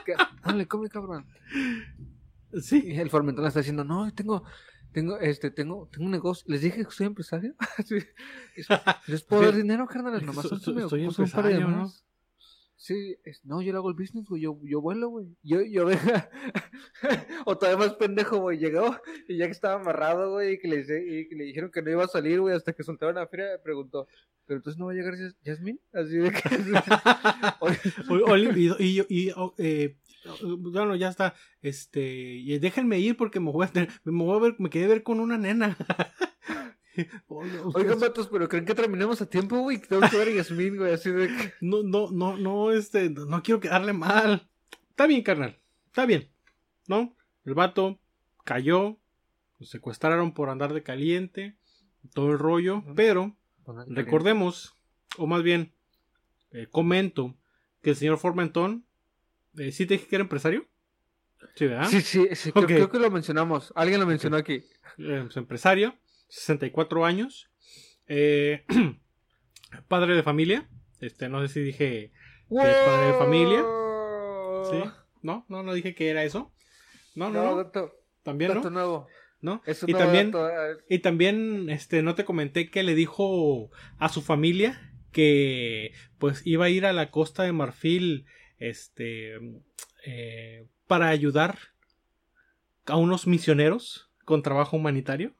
[0.05, 1.27] que, dale, come, cabrón.
[2.61, 2.83] Sí.
[2.85, 4.43] Y el Formentón está diciendo, no, tengo,
[4.91, 6.45] tengo, este, tengo, tengo un negocio.
[6.47, 7.55] Les dije que soy empresario.
[7.85, 7.97] Sí.
[8.55, 8.67] Es-
[9.07, 10.25] ¿Les puedo dar dinero, carnal?
[10.25, 11.91] Nomás So- so- me soy puso un par de empresario, ¿no?
[12.81, 15.27] Sí, es- no, yo le hago el business, güey, yo, yo vuelo, güey.
[15.43, 15.85] Yo, yo
[17.45, 18.95] o todavía más pendejo, güey, llegó
[19.27, 21.91] y ya que estaba amarrado, güey, y que le, y que le dijeron que no
[21.91, 24.07] iba a salir, güey, hasta que soltaron la feria, me preguntó,
[24.45, 25.79] ¿pero entonces no va a llegar Yas- Yasmín?
[25.93, 26.39] Así de que...
[28.09, 29.97] O- o- y, y, y- o- eh,
[30.57, 31.33] bueno, ya está.
[31.61, 32.01] Este,
[32.35, 35.03] y déjenme ir porque me voy a tener- me voy a ver, me quedé ver
[35.03, 35.77] con una nena.
[37.27, 39.77] Oigan, vatos, pero ¿creen que terminemos a tiempo, güey?
[39.79, 41.53] Tengo que ver a Yasmín, güey, así de que...
[41.61, 44.49] no, no, no, no, este, no, quiero quedarle mal.
[44.89, 45.57] Está bien, carnal.
[45.87, 46.29] Está bien.
[46.87, 47.15] ¿No?
[47.45, 47.99] El vato
[48.43, 48.97] cayó.
[49.59, 51.55] Lo secuestraron por andar de caliente.
[52.13, 52.83] Todo el rollo.
[52.95, 53.35] Pero
[53.87, 54.73] recordemos,
[55.17, 55.73] o más bien,
[56.51, 57.35] eh, comento
[57.81, 58.85] que el señor Formentón.
[59.71, 60.67] ¿Sí te dije que era empresario?
[61.55, 61.87] Sí, ¿verdad?
[61.87, 62.69] Sí, sí, sí creo, Ok.
[62.69, 63.71] creo que lo mencionamos.
[63.75, 64.63] Alguien lo mencionó aquí.
[64.97, 65.95] Eh, pues, empresario,
[66.27, 67.49] 64 años,
[68.07, 68.65] eh,
[69.87, 72.11] padre de familia, este, no sé si dije,
[72.49, 73.65] Que es padre de familia.
[74.69, 74.89] ¿sí?
[75.21, 76.51] No, no, no dije que era eso.
[77.15, 77.71] No, no,
[78.23, 79.07] también no, nuevo.
[79.41, 79.61] ¿no?
[79.65, 80.33] Es Y también,
[80.89, 86.65] y también, este, no te comenté que le dijo a su familia que, pues, iba
[86.65, 88.25] a ir a la costa de Marfil,
[88.59, 89.39] este,
[90.05, 91.57] eh, para ayudar
[92.85, 95.33] a unos misioneros con trabajo humanitario.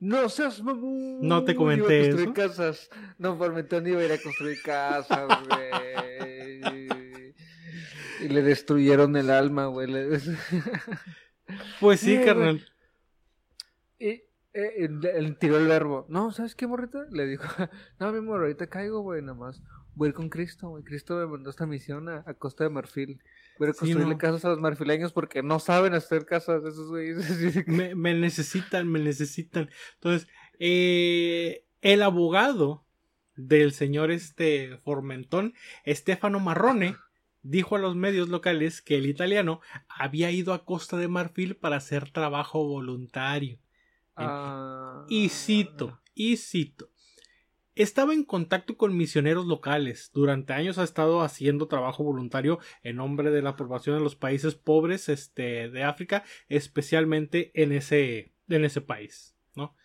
[0.00, 1.20] No seas mamón.
[1.26, 2.32] No te Iba a comenté construir eso.
[2.34, 2.90] casas.
[3.18, 6.60] No, Formentón iba a ir a construir casas, güey.
[8.20, 9.88] Y le destruyeron el alma, güey.
[11.80, 12.62] Pues sí, Sí, carnal.
[13.98, 16.04] Y eh, tiró el verbo.
[16.08, 17.06] No, ¿sabes qué, morrita?
[17.10, 17.46] Le dijo,
[17.98, 19.62] no, mi amor, ahorita caigo, güey, nada más.
[19.98, 20.84] Voy a ir con Cristo, güey.
[20.84, 23.20] Cristo me mandó esta misión a, a Costa de Marfil.
[23.58, 24.18] Voy a Sí, construirle no.
[24.18, 27.16] casas a los marfileños porque no saben hacer casas esos güeyes.
[27.66, 29.68] Me, me necesitan, me necesitan.
[29.94, 30.28] Entonces,
[30.60, 32.84] eh, el abogado
[33.34, 36.96] del señor este Formentón, Stefano Marrone,
[37.42, 41.76] dijo a los medios locales que el italiano había ido a Costa de Marfil para
[41.76, 43.58] hacer trabajo voluntario.
[44.16, 45.04] Ah.
[45.08, 46.90] Y cito, y cito.
[47.78, 50.10] Estaba en contacto con misioneros locales.
[50.12, 54.56] Durante años ha estado haciendo trabajo voluntario en nombre de la población de los países
[54.56, 59.76] pobres este, de África, especialmente en ese, en ese país, ¿no?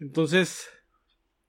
[0.00, 0.68] Entonces,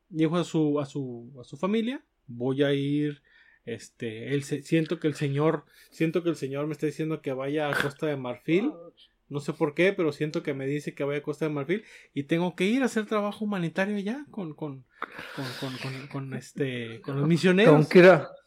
[0.09, 3.23] dijo a su, a su, a su familia, voy a ir,
[3.65, 7.69] este, se- siento que el señor, siento que el señor me está diciendo que vaya
[7.69, 8.71] a Costa de Marfil.
[9.34, 11.84] No sé por qué, pero siento que me dice que voy a Costa de Marfil
[12.13, 14.86] y tengo que ir a hacer trabajo humanitario allá con, con,
[15.36, 17.88] con, con, con- este, con los misioneros.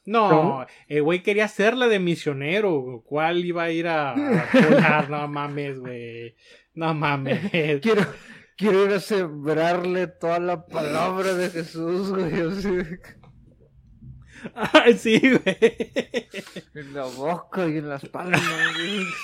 [0.05, 3.03] No, el güey quería hacerla de misionero.
[3.05, 5.07] ¿Cuál iba a ir a a?
[5.11, 6.37] No mames, güey.
[6.75, 7.51] No mames.
[7.81, 8.07] Quiero,
[8.57, 12.33] quiero ir a sembrarle toda la palabra de Jesús, güey.
[14.72, 15.57] así sí, güey.
[16.75, 18.40] en la boca y en las palmas,
[18.77, 19.05] güey.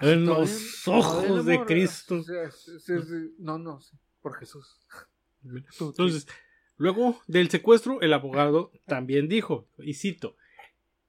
[0.00, 1.64] En los ojos de.
[1.64, 2.22] Cristo.
[3.38, 4.80] No, no, sí, por Jesús.
[5.80, 6.26] Entonces,
[6.76, 10.36] luego del secuestro, el abogado también dijo, y cito,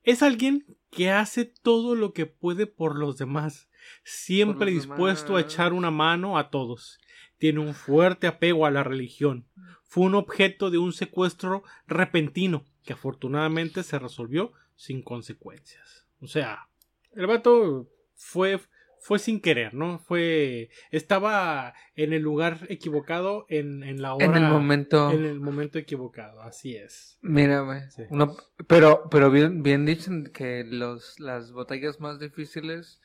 [0.04, 3.70] es alguien que hace todo lo que puede por los demás,
[4.04, 7.00] siempre los dispuesto a echar una mano a todos.
[7.38, 9.46] Tiene un fuerte apego a la religión.
[9.84, 16.08] Fue un objeto de un secuestro repentino que afortunadamente se resolvió sin consecuencias.
[16.22, 16.70] O sea,
[17.16, 18.60] el vato fue
[19.00, 20.00] fue sin querer, ¿no?
[20.00, 25.12] Fue estaba en el lugar equivocado en, en la hora en el momento.
[25.12, 27.20] en el momento equivocado, así es.
[27.22, 27.82] Mira, güey.
[27.92, 28.02] Sí.
[28.10, 28.36] uno-
[28.68, 33.00] pero, pero bien, bien dicen que los, las batallas más difíciles.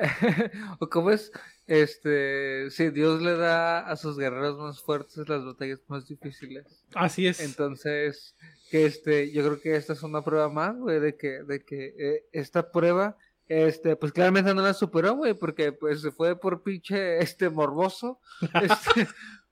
[0.78, 1.32] o cómo es,
[1.66, 6.84] este, si Dios le da a sus guerreros más fuertes las batallas más difíciles.
[6.94, 7.40] Así es.
[7.40, 8.34] Entonces,
[8.70, 11.94] que este, yo creo que esta es una prueba más, güey, de que, de que
[11.98, 13.16] eh, esta prueba,
[13.48, 18.20] este, pues claramente no la superó, güey, porque pues se fue por pinche, este, morboso,
[18.62, 19.08] este,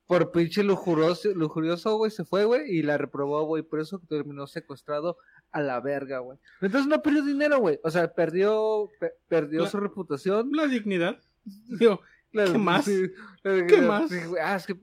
[0.07, 4.47] por pinche lujurioso, lujurioso, güey, se fue, güey, y la reprobó, güey, por eso terminó
[4.47, 5.17] secuestrado
[5.51, 6.37] a la verga, güey.
[6.61, 10.51] Entonces no perdió dinero, güey, o sea, perdió, pe- perdió La- su reputación.
[10.53, 11.19] La dignidad.
[11.79, 12.85] Digo, La- ¿Qué más?
[12.85, 13.09] sí,
[13.43, 14.09] la- ¿Qué más?
[14.09, 14.75] sí, ah, es que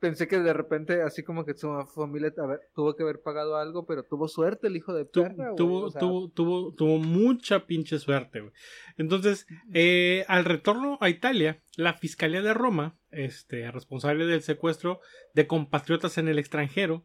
[0.00, 3.56] pensé que de repente, así como que su familia a ver, tuvo que haber pagado
[3.56, 6.74] algo, pero tuvo suerte el hijo de Tu- perra, güey, tuvo, o sea, tuvo, tuvo,
[6.74, 8.52] tuvo mucha pinche suerte, güey.
[8.96, 15.00] Entonces, eh, al retorno a Italia, la Fiscalía de Roma, este, responsable del secuestro
[15.34, 17.04] de compatriotas en el extranjero,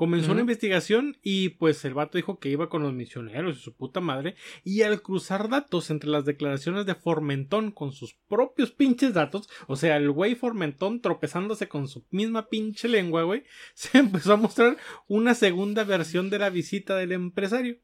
[0.00, 0.40] comenzó una Ujú.
[0.40, 4.34] investigación y pues el vato dijo que iba con los misioneros y su puta madre.
[4.64, 9.76] Y al cruzar datos entre las declaraciones de Formentón con sus propios pinches datos, o
[9.76, 14.78] sea, el güey Formentón tropezándose con su misma pinche lengua, güey, se empezó a mostrar
[15.06, 17.76] una segunda versión de la visita del empresario.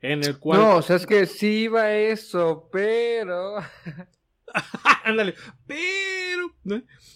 [0.00, 0.58] En el cual.
[0.58, 3.56] No, o sea, es que sí iba eso, pero...
[5.04, 5.34] Ándale.
[5.66, 6.54] Pero.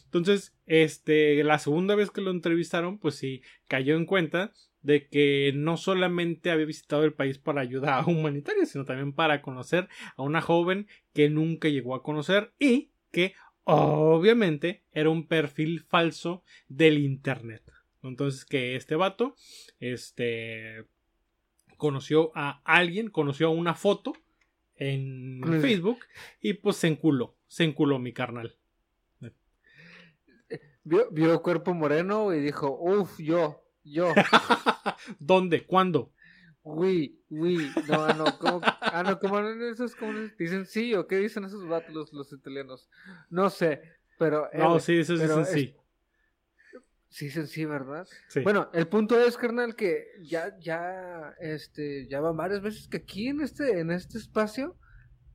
[0.05, 5.53] Entonces, este, la segunda vez que lo entrevistaron, pues sí, cayó en cuenta de que
[5.55, 10.41] no solamente había visitado el país para ayuda humanitaria, sino también para conocer a una
[10.41, 17.63] joven que nunca llegó a conocer y que obviamente era un perfil falso del internet.
[18.03, 19.35] Entonces que este vato,
[19.81, 20.85] este,
[21.77, 24.13] conoció a alguien, conoció una foto
[24.77, 26.01] en Facebook
[26.41, 28.57] y pues se enculó, se enculó mi carnal.
[30.85, 34.15] Vio, vio cuerpo moreno y dijo, uff, yo, yo,
[35.19, 35.67] ¿Dónde?
[35.67, 36.13] ¿Cuándo?
[36.63, 38.61] uy, uy, no, no, ¿cómo?
[38.63, 39.65] Ah, no, ¿cómo no?
[39.67, 42.89] esos como dicen sí o qué dicen esos vatos los, los italianos?
[43.31, 43.83] No sé,
[44.19, 44.47] pero...
[44.53, 45.77] eh, No, sí, eso sí, pero sí, sí.
[47.09, 48.07] Sí, dicen sí, ¿verdad?
[48.29, 48.41] sí.
[48.41, 53.29] Bueno, el punto es, carnal, que ya, ya, este, ya van varias veces que aquí
[53.29, 54.77] en este, en este espacio,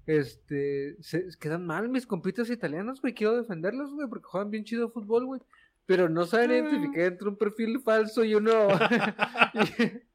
[0.05, 4.91] este, se quedan mal mis compitas italianos, güey, quiero defenderlos, güey, porque juegan bien chido
[4.91, 5.41] fútbol, güey,
[5.85, 6.57] pero no saben Ah.
[6.57, 8.51] identificar entre un perfil falso y uno,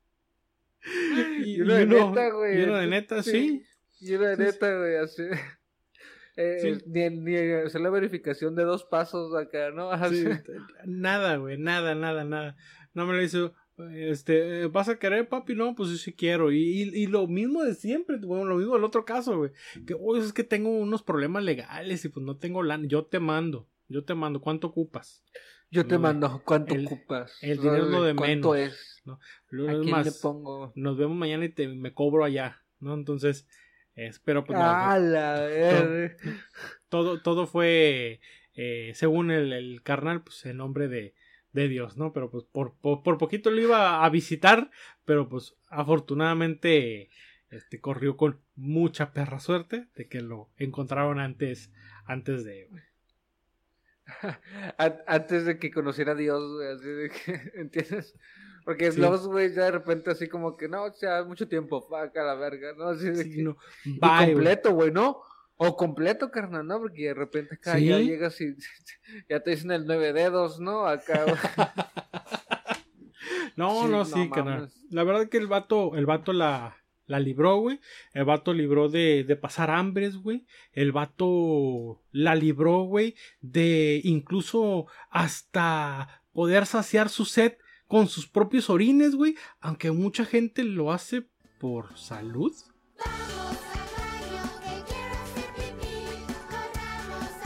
[1.45, 2.61] y, y uno de neta, güey.
[2.61, 3.64] y uno de neta, sí.
[4.01, 4.47] y uno de Sí, sí.
[4.53, 5.23] neta, güey, así.
[6.37, 6.85] Eh, Sí.
[6.87, 9.90] Ni, ni hacer la verificación de dos pasos acá, ¿no?
[10.12, 10.25] Sí,
[10.85, 12.57] nada, güey, nada, nada, nada.
[12.94, 13.55] No me lo hizo.
[13.94, 15.55] Este, eh, ¿vas a querer, papi?
[15.55, 16.51] No, pues yo sí quiero.
[16.51, 19.51] Y, y, y lo mismo de siempre, bueno, lo mismo del otro caso, güey.
[19.87, 22.87] Que, oye, es que tengo unos problemas legales y pues no tengo lana.
[22.87, 24.40] Yo te mando, yo te mando.
[24.40, 25.22] ¿Cuánto ocupas?
[25.70, 27.37] Yo te No, mando, ¿cuánto el- ocupas?
[27.42, 28.72] el dinero es lo de ¿Cuánto menos.
[28.72, 29.03] es?
[29.51, 30.72] Lo ¿A es quién más, le pongo?
[30.75, 32.94] nos vemos mañana y te, me cobro allá, ¿no?
[32.94, 33.46] Entonces,
[33.96, 34.64] espero pues no,
[36.88, 38.20] todo, todo fue,
[38.54, 41.14] eh, según el, el carnal, pues en nombre de,
[41.52, 42.12] de Dios, ¿no?
[42.12, 44.70] Pero pues por, por, por poquito lo iba a visitar,
[45.04, 47.11] pero pues afortunadamente
[47.50, 51.72] este, corrió con mucha perra suerte de que lo encontraron antes,
[52.04, 52.68] antes de...
[54.78, 56.42] An- Antes de que conociera a Dios,
[57.54, 58.14] ¿entiendes?
[58.66, 59.00] Porque Sí.
[59.00, 62.22] los güey ya de repente así como que, no, o sea, mucho tiempo, fuck a
[62.24, 62.88] la verga, ¿no?
[62.88, 63.57] Así de Sí, que, no.
[63.85, 65.22] Bye, completo, güey, ¿no?
[65.57, 66.81] O completo, carnal, ¿no?
[66.81, 67.87] Porque de repente acá Sí.
[67.87, 68.57] ya llegas y
[69.31, 70.87] ya te dicen el nueve dedos, ¿no?
[70.87, 71.24] Acá.
[73.57, 74.70] No, Sí, no, no sí, carnal.
[74.90, 76.76] La verdad que el vato, el vato la,
[77.07, 77.81] la libró, güey.
[78.12, 80.44] El vato libró de, de pasar hambres, güey.
[80.72, 87.55] El vato la libró, güey, de incluso hasta poder saciar su sed
[87.87, 89.37] con sus propios orines, güey.
[89.61, 91.27] Aunque mucha gente lo hace
[91.59, 92.53] por salud.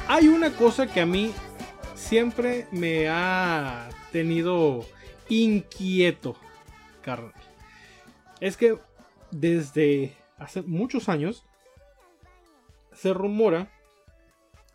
[0.09, 1.33] Hay una cosa que a mí
[1.95, 4.85] siempre me ha tenido
[5.29, 6.35] inquieto,
[7.03, 7.33] carnal.
[8.41, 8.77] Es que
[9.31, 11.45] desde hace muchos años
[12.93, 13.71] se rumora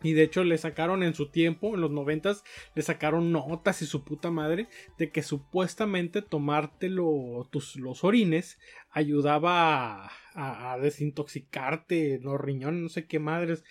[0.02, 3.86] y de hecho le sacaron en su tiempo, en los noventas, le sacaron notas y
[3.86, 8.58] su puta madre de que supuestamente tomártelo tus los orines
[8.90, 13.64] ayudaba a, a- a desintoxicarte los riñones, no sé qué madres.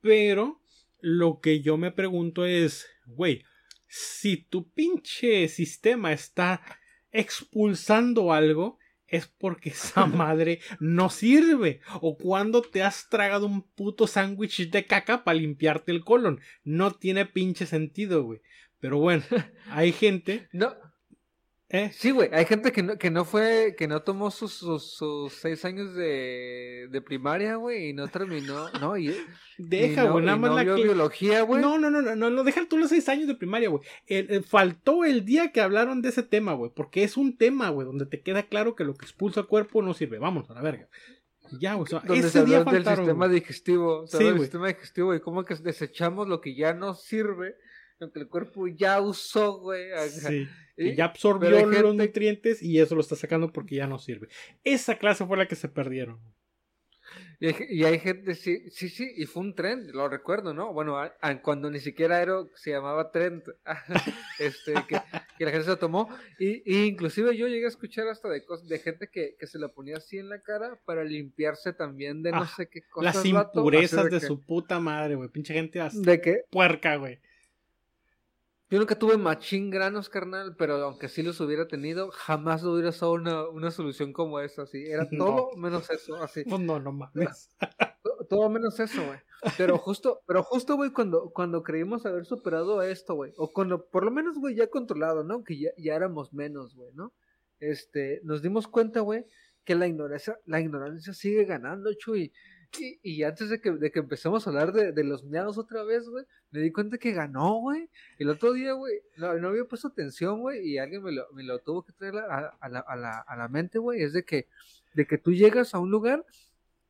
[0.00, 0.62] Pero
[1.00, 3.42] lo que yo me pregunto es, güey,
[3.86, 6.60] si tu pinche sistema está
[7.12, 11.80] expulsando algo, es porque esa madre no sirve.
[12.00, 16.40] O cuando te has tragado un puto sándwich de caca para limpiarte el colon.
[16.64, 18.40] No tiene pinche sentido, güey.
[18.80, 19.24] Pero bueno,
[19.70, 20.48] hay gente.
[20.52, 20.74] No,
[21.68, 21.90] ¿eh?
[21.92, 25.32] sí, güey, hay gente que no, que no fue, que no tomó sus, sus, sus
[25.32, 28.96] seis años de, de primaria, güey, y no terminó, ¿no?
[28.96, 29.16] Y,
[29.58, 31.60] Deja, y no- güey, nada más no la que- biología, güey.
[31.62, 33.82] No, no, no, no, no, no, deja tú los seis años de primaria, güey.
[34.06, 36.70] El- el- faltó el día que hablaron de ese tema, güey.
[36.74, 39.82] Porque es un tema, güey, donde te queda claro que lo que expulsa el cuerpo
[39.82, 40.18] no sirve.
[40.18, 40.88] Vamos a la verga.
[41.60, 41.84] Ya, güey.
[41.84, 43.04] o sea, donde se ese día habló del faltaron.
[43.06, 43.40] sistema güey.
[43.40, 44.46] digestivo, se Sí, habló del güey.
[44.46, 47.54] sistema digestivo y cómo que desechamos lo que ya no sirve,
[47.98, 49.86] lo que el cuerpo ya usó, güey.
[50.10, 50.48] Sí.
[50.76, 50.94] ¿Y?
[50.96, 54.28] Ya absorbió los nutrientes y eso lo está sacando porque ya no sirve.
[54.62, 56.20] Esa clase fue la que se perdieron.
[57.38, 60.72] Y hay, y hay gente, sí, sí, sí, y fue un trend, lo recuerdo, ¿no?
[60.72, 63.42] Bueno, a- a- cuando ni siquiera era, se llamaba trend,
[64.38, 64.98] este, que,
[65.38, 66.08] que la gente se lo tomó.
[66.38, 69.58] Y, y inclusive yo llegué a escuchar hasta de cosas, de gente que, que se
[69.58, 73.14] lo ponía así en la cara para limpiarse también de no Ah, sé qué cosas.
[73.14, 75.28] Las vato, impurezas así de, que- su puta madre, güey.
[75.28, 77.20] Pinche gente as- De que puerca, güey.
[78.70, 83.12] Yo nunca tuve machín granos, carnal, pero aunque sí los hubiera tenido, jamás hubiera usado
[83.12, 84.84] una, una solución como esa, así.
[84.86, 85.24] Era No.
[85.24, 86.44] todo menos eso, así.
[86.44, 87.50] Pues no, no mames.
[88.02, 89.18] To- Todo menos eso, güey.
[89.56, 94.04] Pero justo, pero justo, güey, cuando, cuando creímos haber superado esto, güey, o cuando, por
[94.04, 95.44] lo menos, güey, ya controlado, ¿no?
[95.44, 97.12] Que ya, ya éramos menos, güey, ¿no?
[97.60, 99.24] Este, nos dimos cuenta, güey,
[99.64, 102.32] que la ignorancia, la ignorancia sigue ganando, Chuy.
[102.78, 105.82] Y, y antes de que, de que empecemos a hablar de, de los miados otra
[105.84, 107.88] vez, güey, me di cuenta que ganó, güey.
[108.18, 111.42] El otro día, güey, no, no había puesto atención, güey, y alguien me lo, me
[111.42, 114.24] lo tuvo que traer a, a la, a, la, a la mente, güey, es de
[114.24, 114.48] que,
[114.94, 116.24] de que tú llegas a un lugar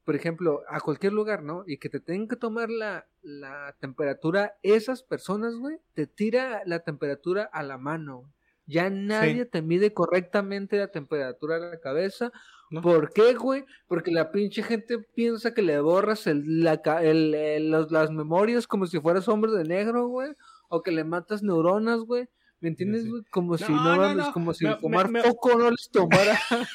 [0.06, 1.64] por ejemplo, a cualquier lugar, ¿no?
[1.66, 6.78] Y que te tengan que tomar la, la temperatura, esas personas, güey, te tira la
[6.78, 8.32] temperatura a la mano.
[8.66, 12.32] Ya nadie te mide correctamente la temperatura de la cabeza.
[12.68, 12.82] ¿No?
[12.82, 13.64] ¿Por qué, güey?
[13.86, 18.66] Porque la pinche gente piensa que le borras el, la, el- el- los- las memorias
[18.66, 20.32] como si fueras hombre de negro, güey.
[20.68, 22.28] O que le matas neuronas, güey.
[22.58, 23.10] ¿Me entiendes, sí.
[23.10, 23.22] güey?
[23.30, 24.32] Como si No, no, no, mames, no.
[24.32, 26.36] como si Me- fumar me- me- poco no les tomara.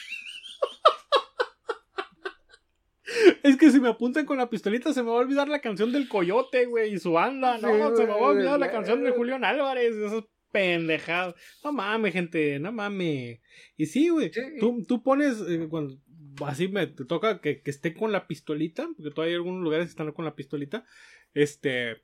[3.43, 5.91] Es que si me apuntan con la pistolita se me va a olvidar la canción
[5.91, 7.57] del coyote, güey, y su banda.
[7.57, 9.95] No, Sí, se me va a güey, olvidar la canción de Julián Álvarez.
[9.95, 11.35] Esas pendejadas.
[11.63, 13.39] No mames, gente, no mames.
[13.77, 14.41] Y sí, güey, Sí.
[14.59, 15.97] tú, tú pones, eh, cuando
[16.45, 19.87] así me te toca que, que esté con la pistolita, porque todavía hay algunos lugares
[19.87, 20.85] que están con la pistolita,
[21.33, 22.01] este...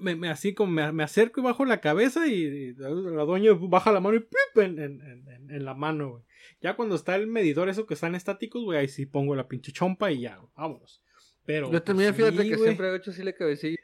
[0.00, 2.88] Me, me- así como me, me acerco y bajo la cabeza y, y la
[3.24, 4.62] doña baja la mano y ¡pip!
[4.62, 6.22] en, en- en- en la mano, güey.
[6.62, 9.70] Ya cuando está el medidor, eso que están estáticos, güey, ahí sí pongo la pinche
[9.70, 11.02] chompa y ya, vámonos.
[11.44, 11.70] Pero.
[11.70, 13.76] Yo también, pues, fíjate sí, que siempre he hecho así la cabecilla.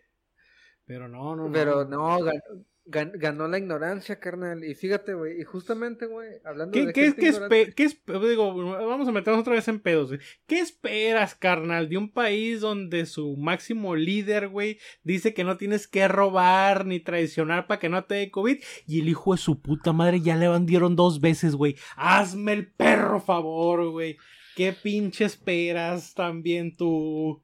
[0.86, 1.52] Pero no, no, no.
[1.52, 4.64] Pero no, gan- gan- ganó la ignorancia, carnal.
[4.64, 8.54] Y fíjate, güey, y justamente, güey, hablando ¿Qué, de qué, gente ignorante- espe- qué digo,
[8.54, 10.20] vamos a meternos otra vez en pedos, güey.
[10.46, 15.86] ¿Qué esperas, carnal, de un país donde su máximo líder, güey, dice que no tienes
[15.86, 18.58] que robar ni traicionar para que no te dé COVID?
[18.86, 21.76] Y el hijo de su puta madre ya le bandieron dos veces, güey.
[21.96, 24.16] Hazme el perro favor, güey.
[24.56, 27.42] ¿Qué pinche esperas también tú?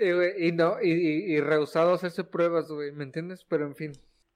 [0.00, 3.44] Y, güey, y no, y, y, y rehusado a hacerse pruebas, güey, ¿me entiendes?
[3.48, 3.92] Pero en fin.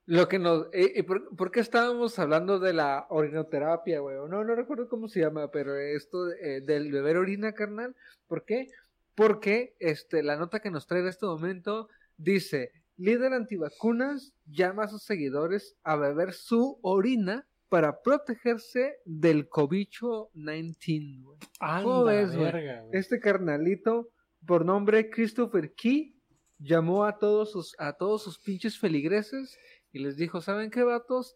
[0.09, 0.69] Lo que nos.
[0.73, 4.17] ¿Y, y por, por qué estábamos hablando de la orinoterapia, güey?
[4.17, 7.95] O No, no recuerdo cómo se llama, pero esto eh, del beber orina, carnal.
[8.25, 8.69] ¿Por qué?
[9.13, 14.87] Porque este, la nota que nos trae en este momento dice: líder antivacunas llama a
[14.87, 21.37] sus seguidores a beber su orina para protegerse del COVID-19, güey.
[21.83, 22.99] ¿Cómo ves, verga, güey.
[22.99, 24.09] Este carnalito,
[24.43, 26.15] por nombre Christopher Key,
[26.57, 29.57] llamó a todos sus, a todos sus pinches feligreses
[29.91, 31.35] y les dijo, ¿saben qué, vatos?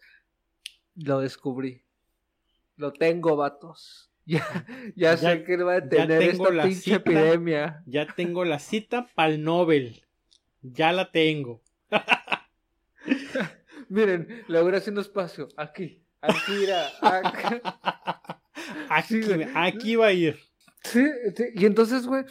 [0.95, 1.83] Lo descubrí.
[2.77, 4.09] Lo tengo, vatos.
[4.25, 6.95] Ya, ya, Ya- sé que va a tengo esta la pinche cita.
[6.95, 7.83] epidemia.
[7.85, 10.01] Ya tengo la cita para el Nobel.
[10.61, 11.61] Ya la tengo.
[13.89, 15.49] Miren, le voy haciendo espacio.
[15.57, 16.87] Aquí, aquí, mira.
[17.01, 17.61] Aquí.
[18.89, 19.21] Aquí,
[19.55, 20.39] aquí va a ir.
[20.83, 22.23] Sí, sí, y entonces, güey,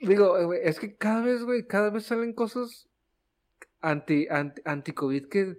[0.00, 2.87] digo, güey, es que cada vez, güey, cada vez salen cosas
[3.80, 5.58] anti, anti, anti-COVID que,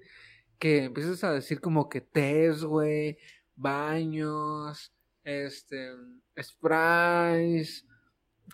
[0.59, 3.17] que empiezas a decir como que test, güey,
[3.55, 5.91] baños, este,
[6.41, 7.85] sprays,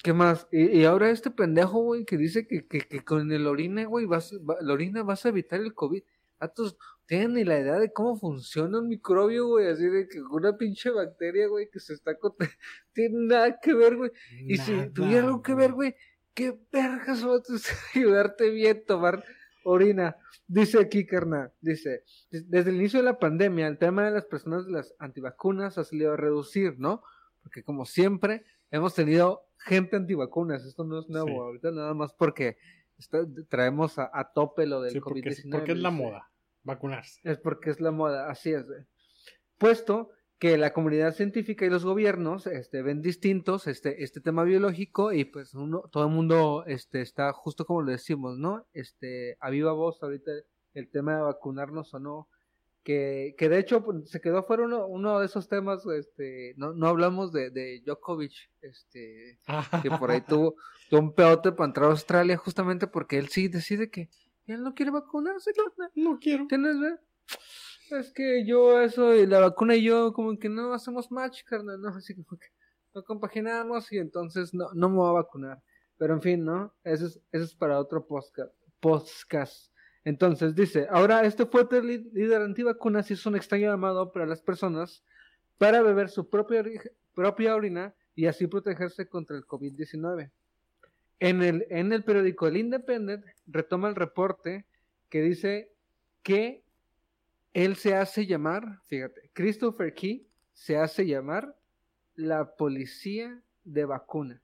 [0.03, 0.47] ¿qué más?
[0.51, 4.05] Y, y ahora este pendejo, güey, que dice que, que, que con el orina, güey,
[4.05, 6.03] vas, va- la orina vas a evitar el COVID.
[6.39, 10.57] Atos, tienen ni la idea de cómo funciona un microbio, güey, así de que una
[10.57, 12.17] pinche bacteria, güey, que se está...
[12.19, 12.35] cont-
[12.93, 14.11] Tiene nada que ver, güey.
[14.47, 15.95] Y si tuviera algo que ver, güey,
[16.33, 17.41] ¿qué vergas va a
[17.95, 19.23] ayudarte bien tomar
[19.65, 20.15] orina?
[20.47, 24.25] Dice aquí, carnal, dice, "Des- desde el inicio de la pandemia, el tema de las
[24.25, 27.03] personas de las antivacunas ha salido a reducir, ¿no?
[27.41, 31.35] Porque como siempre, hemos tenido gente antivacunas, esto no es nuevo, Sí.
[31.35, 32.57] ahorita nada más porque
[32.97, 35.51] está- traemos a, a tope lo del Sí, porque, COVID-19.
[35.51, 36.29] porque es la moda.
[36.63, 37.19] Vacunarse.
[37.23, 38.65] Es porque es la moda, así es.
[39.57, 45.13] Puesto que la comunidad científica y los gobiernos este, ven distintos este, este tema biológico
[45.13, 48.67] y pues uno, todo el mundo este, está justo como lo decimos, ¿no?
[48.73, 50.31] Este, a viva voz ahorita
[50.73, 52.27] el tema de vacunarnos o no.
[52.83, 56.73] Que, que de hecho pues, se quedó fuera uno, uno de esos temas, este, no,
[56.73, 59.39] no hablamos de, de Djokovic, este,
[59.81, 60.55] que por ahí tuvo,
[60.89, 64.09] tuvo un peote para entrar a Australia justamente porque él sí decide que
[64.45, 65.91] él no quiere vacunarse, carnal.
[65.95, 66.45] No quiero.
[66.47, 66.99] ¿Tienes, ve?
[67.91, 71.79] Es que yo eso y la vacuna y yo como que no hacemos match, carnal,
[71.81, 72.47] no, así como que
[72.93, 75.61] no compaginamos y entonces no, no me voy a vacunar.
[75.97, 76.73] Pero en fin, ¿no?
[76.83, 79.71] Eso es, eso es para otro podcast.
[80.03, 85.03] Entonces dice, ahora este fuerte lí- líder antivacunas hizo un extraño llamado para las personas
[85.57, 86.63] para beber su propia,
[87.13, 90.31] propia orina y así protegerse contra el COVID-19.
[91.19, 94.65] En el, en el periódico El Independent retoma el reporte
[95.09, 95.71] que dice
[96.23, 96.64] que
[97.55, 101.57] él se hace llamar, fíjate, Christopher Key se hace llamar
[102.15, 104.41] la policía de vacunas.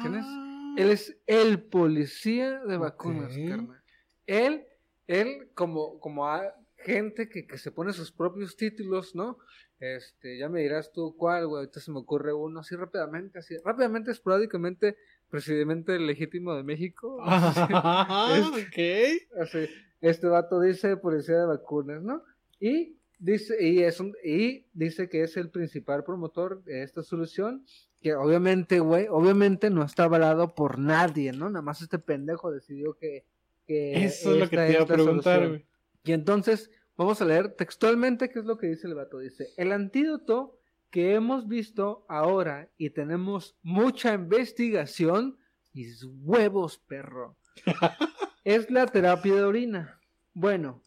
[0.00, 0.24] ¿Quién es?
[0.26, 3.48] Ah, Él es el policía de vacunas, Ok.
[3.48, 3.82] carnal.
[4.26, 4.64] Él,
[5.08, 9.38] él como, como a gente que, que se pone sus propios títulos, ¿no?
[9.80, 11.60] Este, ya me dirás tú cuál, güey.
[11.62, 14.96] Ahorita se me ocurre uno así rápidamente, así rápidamente, esporádicamente,
[15.28, 17.18] presidente legítimo de México.
[17.20, 19.42] Ah, Este- ok.
[19.42, 19.68] Así,
[20.00, 22.22] este vato dice policía de vacunas, ¿no?
[22.58, 27.64] Y dice, y es un, y dice que es el principal promotor de esta solución,
[28.00, 31.50] que obviamente, güey, obviamente no está avalado por nadie, ¿no?
[31.50, 33.24] Nada más este pendejo decidió que,
[33.66, 35.66] que Eso es lo que te iba a preguntar, güey.
[36.02, 39.18] Y entonces, vamos a leer textualmente qué es lo que dice el vato.
[39.18, 40.58] Dice, el antídoto
[40.90, 45.38] que hemos visto ahora y tenemos mucha investigación,
[45.74, 47.36] mis huevos, perro,
[48.44, 50.00] es la terapia de orina.
[50.32, 50.82] Bueno,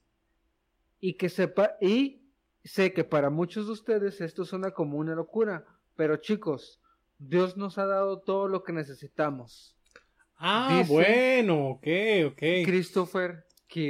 [1.00, 2.22] y que sepa, y
[2.64, 6.80] sé que para muchos de ustedes esto suena como una locura, pero chicos,
[7.20, 9.76] Dios nos ha dado todo lo que necesitamos.
[10.38, 11.88] Ah, Dice- bueno, ok,
[12.28, 12.42] ok.
[12.66, 13.46] Christopher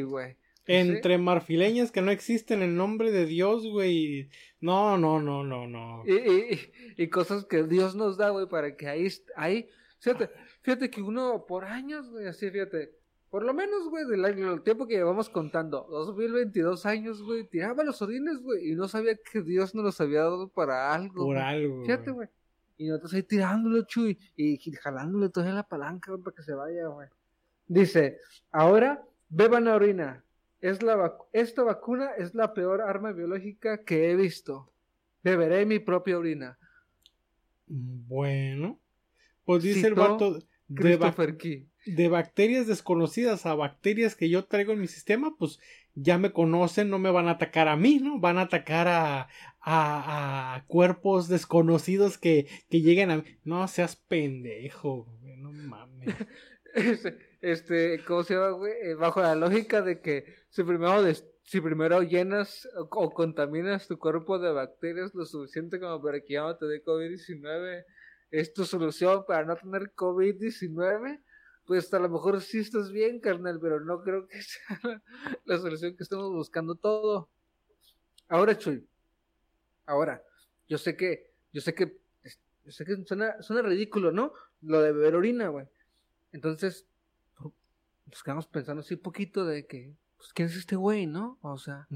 [0.06, 0.38] güey.
[0.66, 4.30] Entre marfileñas que no existen en nombre de Dios, güey.
[4.62, 6.04] No, no, no, no, no.
[6.06, 6.54] Y, y-
[6.98, 9.68] y- y cosas que Dios nos da, güey, para que ahí, ahí,
[10.00, 10.30] fíjate,
[10.62, 12.92] fíjate que uno por años, güey, así, fíjate,
[13.34, 17.84] por lo menos, güey, del año- el tiempo que llevamos contando, 2022 años, güey, tiraba
[17.84, 21.26] los orines, güey, y no sabía que Dios nos los había dado para algo.
[21.26, 21.82] Por algo.
[21.84, 22.28] Fíjate, güey.
[22.78, 26.86] Y nosotros ahí tirándolo, chuy, y jalándole toda la palanca, güey, para que se vaya,
[26.90, 27.08] güey.
[27.68, 28.20] Dice,
[28.52, 30.24] ahora beban la orina.
[30.62, 34.72] Es la vacu- esta vacuna es la peor arma biológica que he visto.
[35.24, 36.60] Beberé mi propia orina.
[37.66, 38.80] Bueno.
[39.44, 41.68] Pues dice el vato de, Christopher Key.
[41.86, 45.60] De bacterias desconocidas a bacterias que yo traigo en mi sistema, pues
[45.96, 48.20] ya me conocen, no me van a atacar a mí, ¿no?
[48.20, 49.28] Van a atacar a,
[49.60, 53.24] a, a cuerpos desconocidos que, que lleguen a mí.
[53.44, 56.16] No seas pendejo, güey, no mames.
[56.74, 58.74] Este, este, ¿cómo se llama, güey?
[58.82, 61.04] Eh, bajo la lógica de que si primero,
[61.44, 66.34] si primero llenas o, o contaminas tu cuerpo de bacterias lo suficiente como para que
[66.34, 67.86] ya no te dé COVID-19,
[68.32, 71.22] es tu solución para no tener COVID-19,
[71.66, 75.02] pues a lo mejor sí estás bien, carnal, pero no creo que sea la,
[75.46, 77.30] la solución que estamos buscando todo.
[78.28, 78.86] Ahora, Chuy,
[79.86, 80.24] ahora,
[80.68, 81.98] yo sé que, yo sé que,
[82.66, 84.34] yo sé que suena, suena ridículo, ¿no?
[84.62, 85.68] Lo de beber orina, güey.
[86.32, 86.88] Entonces,
[88.08, 91.38] nos quedamos pensando así un poquito de que, pues, ¿quién es este güey, no?
[91.42, 91.88] O sea.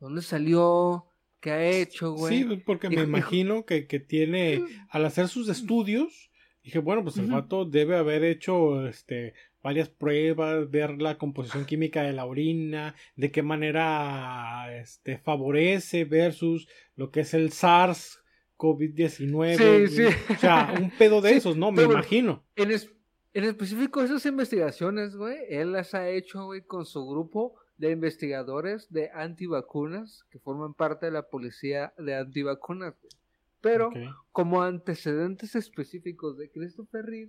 [0.00, 1.06] ¿dónde salió?
[1.40, 2.42] ¿Qué ha hecho, güey?
[2.42, 6.30] Sí, porque me imagino que, que tiene, al hacer sus estudios,
[6.68, 12.02] dije, bueno, pues el vato debe haber hecho este varias pruebas, ver la composición química
[12.02, 18.22] de la orina, de qué manera este favorece versus lo que es el SARS
[18.58, 19.88] COVID-19.
[19.88, 20.32] Sí, sí.
[20.32, 21.72] O sea, un pedo de Sí, esos, ¿no?
[21.72, 22.44] Me imagino.
[22.56, 22.92] En, es-
[23.34, 28.90] en específico, esas investigaciones, güey, él las ha hecho, güey, con su grupo de investigadores
[28.92, 32.94] de antivacunas que forman parte de la policía de antivacunas.
[33.00, 33.12] güey.
[33.60, 33.90] Pero,
[34.32, 37.28] como antecedentes específicos de Christopher Reed,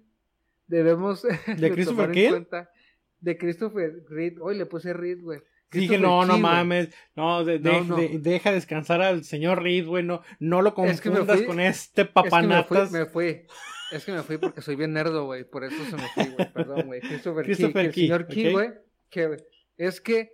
[0.68, 2.70] debemos ¿De Christopher tomar en cuenta
[3.22, 4.38] de Christopher Reed.
[4.42, 5.42] Hoy le puse Reed, güey.
[5.72, 7.96] Dije, no, no mames, no, de- No, de- no.
[7.98, 11.60] de- deja descansar al señor Reed, güey, no, no lo Es que confundas fui- con
[11.60, 12.92] este Es que me fui, papanatas.
[12.92, 13.42] me fui.
[13.92, 15.44] Es que me fui porque soy bien nerdo, güey.
[15.44, 16.54] Por eso se me fui, güey.
[16.54, 17.02] Perdón, güey.
[17.02, 18.04] Christopher, Christopher Key.
[18.04, 18.70] el señor Key, güey.
[19.10, 19.38] Que
[19.78, 20.32] es que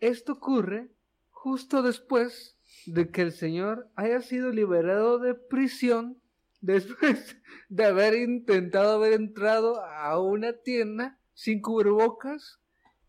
[0.00, 0.88] esto ocurre
[1.30, 2.53] justo después
[2.86, 6.20] de que el señor haya sido liberado de prisión
[6.60, 7.36] después
[7.68, 12.60] de haber intentado haber entrado a una tienda sin cubrebocas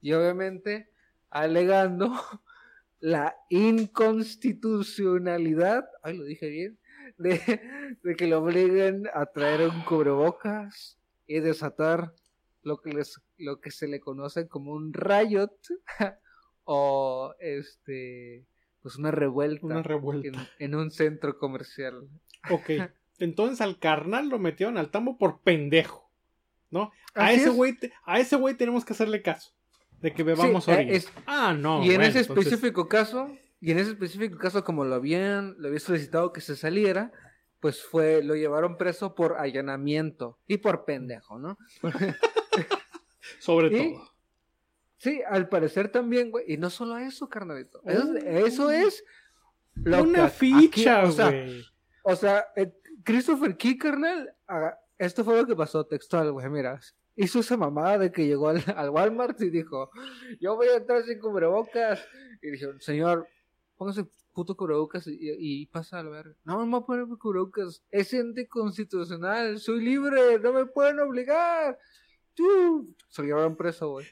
[0.02, 0.90] y obviamente
[1.30, 2.12] alegando
[3.00, 6.78] la inconstitucionalidad, ay lo dije bien,
[7.18, 7.40] de,
[8.18, 12.14] que lo obliguen a traer un cubrebocas y desatar
[12.62, 15.52] lo que les lo que se le conoce como un riot
[16.64, 18.48] o este
[18.86, 20.28] pues una revuelta, Una revuelta.
[20.60, 22.08] En, en un centro comercial.
[22.52, 22.70] Ok.
[23.18, 26.08] Entonces al carnal lo metieron al tambo por pendejo.
[26.70, 26.92] ¿No?
[27.16, 27.56] A Así ese es.
[27.56, 29.54] güey a ese güey tenemos que hacerle caso.
[30.02, 31.80] De que bebamos Sí, eh, es- Ah, no.
[31.84, 35.56] y en bueno, ese entonces- específico caso, y en ese específico caso como lo habían,
[35.58, 37.12] lo había solicitado que se saliera,
[37.62, 41.58] pues fue, lo llevaron preso por allanamiento y por pendejo, ¿no?
[43.40, 44.12] Sobre Y- todo.
[45.06, 46.46] Sí, al parecer también, güey.
[46.52, 47.80] Y no solo eso, carnalito.
[47.86, 49.04] Eso, eso es
[49.76, 50.36] lo Una aquí-
[50.72, 51.64] ficha, o sea, güey.
[52.04, 56.80] O sea, eh, Christopher Key, carnal, ah, esto fue lo que pasó textual, güey, mira.
[57.16, 59.92] Hizo esa mamada de que llegó al, al Walmart y dijo,
[60.40, 62.04] yo voy a entrar sin cubrebocas.
[62.42, 63.28] Y dijeron, señor,
[63.78, 66.36] póngase puto cubrebocas y, y pasa a la verga.
[66.46, 67.84] No, no me voy a poner cubrebocas.
[67.92, 71.78] Es anticonstitucional, soy libre, no me pueden obligar.
[72.34, 72.94] Tú.
[73.08, 74.06] Se llevaron preso, güey.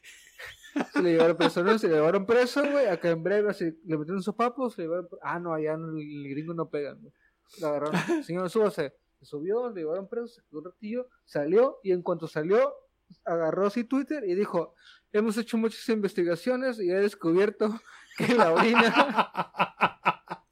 [0.94, 4.24] Se le llevaron preso, se le llevaron preso, güey, acá en breve, así, le metieron
[4.24, 7.14] sopapos, se le llevaron Ah, no, allá no, el gringo no pegan, güey.
[7.62, 7.94] Lo agarraron,
[8.24, 8.94] señor, súbase.
[9.20, 12.74] Se subió, le llevaron preso, se quedó un ratillo, salió, y en cuanto salió,
[13.26, 14.74] agarró así Twitter y dijo,
[15.12, 17.80] hemos hecho muchas investigaciones y he descubierto
[18.18, 18.94] que la orina,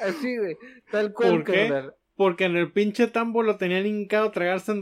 [0.00, 0.56] así, güey,
[0.90, 1.68] tal cual, ¿Por qué?
[1.68, 1.94] carnal.
[2.16, 4.74] Porque en el pinche tambo lo tenían hincado tragándose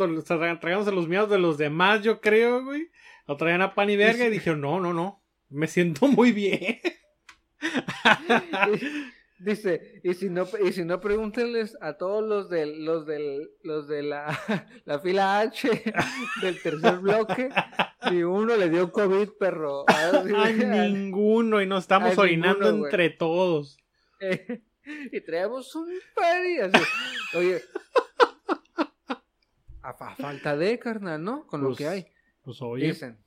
[0.90, 2.90] los miedos de los demás, yo creo, güey.
[3.28, 5.22] Lo traían a pan y verga y dijeron, no, no, no.
[5.50, 6.80] Me siento muy bien.
[9.40, 13.86] Dice, y si no, y si no pregúntenles a todos los del, los del, los
[13.86, 14.36] de la,
[14.84, 15.68] la fila H
[16.42, 17.48] del tercer bloque,
[18.10, 19.84] ni uno le dio COVID, perro.
[19.88, 20.24] A
[20.88, 21.62] ninguno.
[21.62, 23.78] Y nos estamos orinando ninguno, entre todos.
[24.20, 24.62] eh,
[25.12, 26.84] y traemos un party así.
[27.36, 27.62] Oye,
[29.82, 31.46] a, a falta de carnal, ¿no?
[31.46, 32.06] Con lo Pues, que hay.
[32.56, 32.82] Pues.
[32.82, 33.18] Dicen,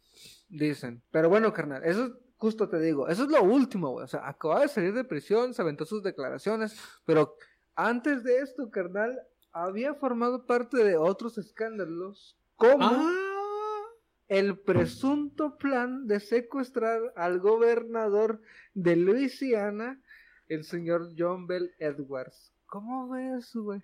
[0.50, 1.02] dicen.
[1.12, 2.12] Pero bueno, carnal, eso es
[2.42, 4.04] justo te digo, eso es lo último, güey.
[4.04, 7.36] O sea, acaba de salir de prisión, se aventó sus declaraciones, pero
[7.76, 13.84] antes de esto, carnal, había formado parte de otros escándalos, como Ah,
[14.28, 18.42] el presunto plan de secuestrar al gobernador
[18.74, 20.02] de Luisiana,
[20.48, 22.52] el señor John Bell Edwards.
[22.66, 23.82] ¿Cómo ves, güey?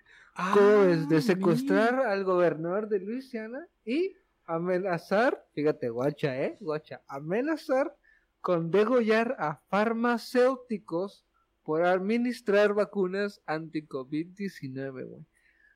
[0.52, 1.08] ¿Cómo ves?
[1.08, 4.16] De ah, secuestrar al gobernador de Luisiana y
[4.48, 6.56] amenazar, fíjate, guacha, ¿eh?
[6.60, 7.94] Guacha, amenazar
[8.40, 11.24] con degollar a farmacéuticos
[11.62, 15.26] por administrar vacunas anti-COVID-19, güey.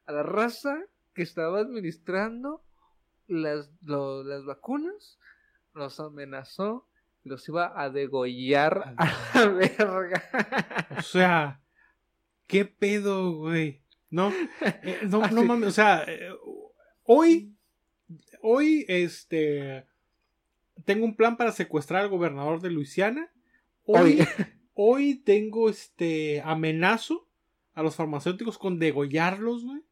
[0.06, 0.80] A la raza
[1.14, 2.64] que estaba administrando
[3.26, 5.18] las, lo- las vacunas,
[5.74, 6.88] los amenazó,
[7.24, 9.04] los iba a degollar a
[9.34, 10.22] la verga.
[10.98, 11.60] O sea,
[12.46, 13.82] ¿qué pedo, güey?
[14.10, 16.30] No, eh, no, no mames, o sea, eh,
[17.04, 17.54] hoy,
[18.42, 19.86] hoy, este,
[20.84, 23.30] tengo un plan para secuestrar al gobernador de Luisiana.
[23.84, 24.26] Hoy, Hoy.
[24.74, 27.28] hoy tengo, este, amenazo
[27.74, 29.82] a los farmacéuticos con degollarlos, güey.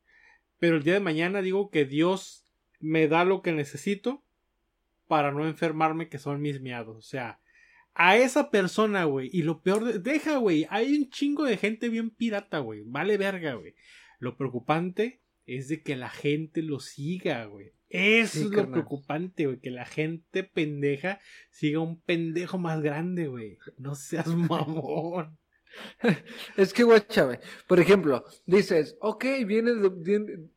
[0.58, 2.44] Pero el día de mañana digo que Dios
[2.80, 4.22] me da lo que necesito
[5.06, 6.96] para no enfermarme, que son mis miados.
[6.96, 7.40] O sea,
[7.94, 9.30] a esa persona, güey.
[9.32, 10.66] Y lo peor, de- deja, güey.
[10.70, 12.82] Hay un chingo de gente bien pirata, güey.
[12.84, 13.74] Vale verga, güey.
[14.18, 17.72] Lo preocupante es de que la gente lo siga, güey.
[17.90, 19.58] Eso Sí, es lo preocupante, güey.
[19.58, 21.20] Que la gente pendeja
[21.50, 23.58] siga un pendejo más grande, güey.
[23.76, 25.36] No seas mamón.
[26.56, 27.38] Es que, guacha, güey.
[27.68, 29.72] Por ejemplo, dices, ok, viene,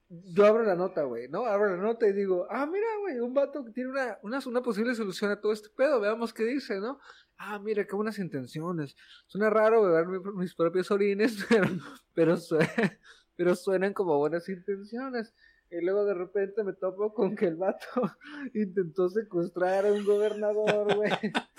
[0.10, 1.46] yo abro la nota, güey, ¿no?
[1.46, 4.62] Abro la nota y digo, ah, mira, güey, un vato que tiene una, una, una
[4.62, 7.00] posible solución a todo este pedo, veamos qué dice, ¿no?
[7.38, 8.96] Ah, mira, qué buenas intenciones.
[9.28, 11.38] Suena raro beber mi- mis propios orines,
[12.14, 12.38] pero,
[13.36, 15.34] pero suenan como buenas intenciones.
[15.74, 17.88] Y luego de repente me topo con que el vato
[18.54, 21.12] intentó secuestrar a un gobernador, güey.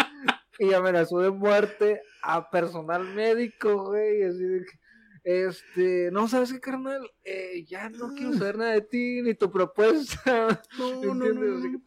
[0.56, 4.22] Y amenazó de muerte a personal médico, güey.
[4.22, 4.78] Así de que,
[5.24, 7.10] este, no, ¿sabes qué, carnal?
[7.24, 10.62] Eh, ya no quiero saber nada de ti, ni tu propuesta.
[10.78, 11.32] No, no, no.
[11.32, 11.78] No.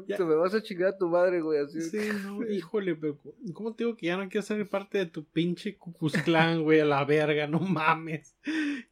[0.00, 1.58] Que te, me vas a chingar a tu madre, güey.
[1.60, 3.18] Así Sí, que- no, híjole, pero
[3.52, 6.80] ¿cómo te digo que ya no quiero ser parte de tu pinche cucuzclán, güey?
[6.80, 8.34] A la verga, no mames.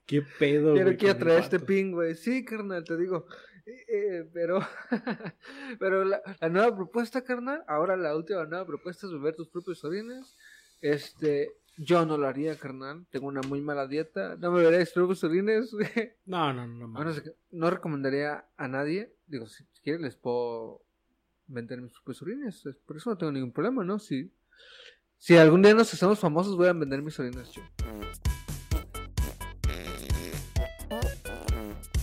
[0.07, 1.67] Qué pedo, no güey, quiero con el traer este vato.
[1.67, 2.15] pin, güey.
[2.15, 3.27] Sí, carnal, te digo.
[3.67, 4.61] Eh, eh, pero
[5.79, 9.85] pero la, la nueva propuesta, carnal, ahora la última nueva propuesta es beber tus propios
[9.85, 10.37] orines.
[10.81, 13.07] Este, yo no lo haría, carnal.
[13.11, 14.37] Tengo una muy mala dieta.
[14.37, 15.73] No me mis propios orines.
[15.73, 15.87] güey.
[16.27, 17.23] No, no, no, no.
[17.23, 19.13] Que- no recomendaría a nadie.
[19.27, 20.83] Digo, si quieren les puedo
[21.51, 22.65] vender mis propios orines.
[22.67, 23.99] es- Por eso no tengo ningún problema, ¿no?
[23.99, 24.33] Si,
[25.19, 27.63] si algún día nos hacemos famosos, voy a vender mis orines yo.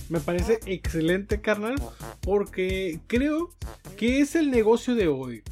[0.08, 1.74] Me parece excelente, carnal,
[2.22, 3.54] porque creo
[3.98, 5.42] que es el negocio de hoy.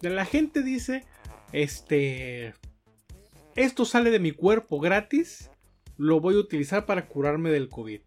[0.00, 1.04] La gente dice,
[1.52, 2.54] este,
[3.54, 5.50] esto sale de mi cuerpo gratis,
[5.96, 8.00] lo voy a utilizar para curarme del COVID.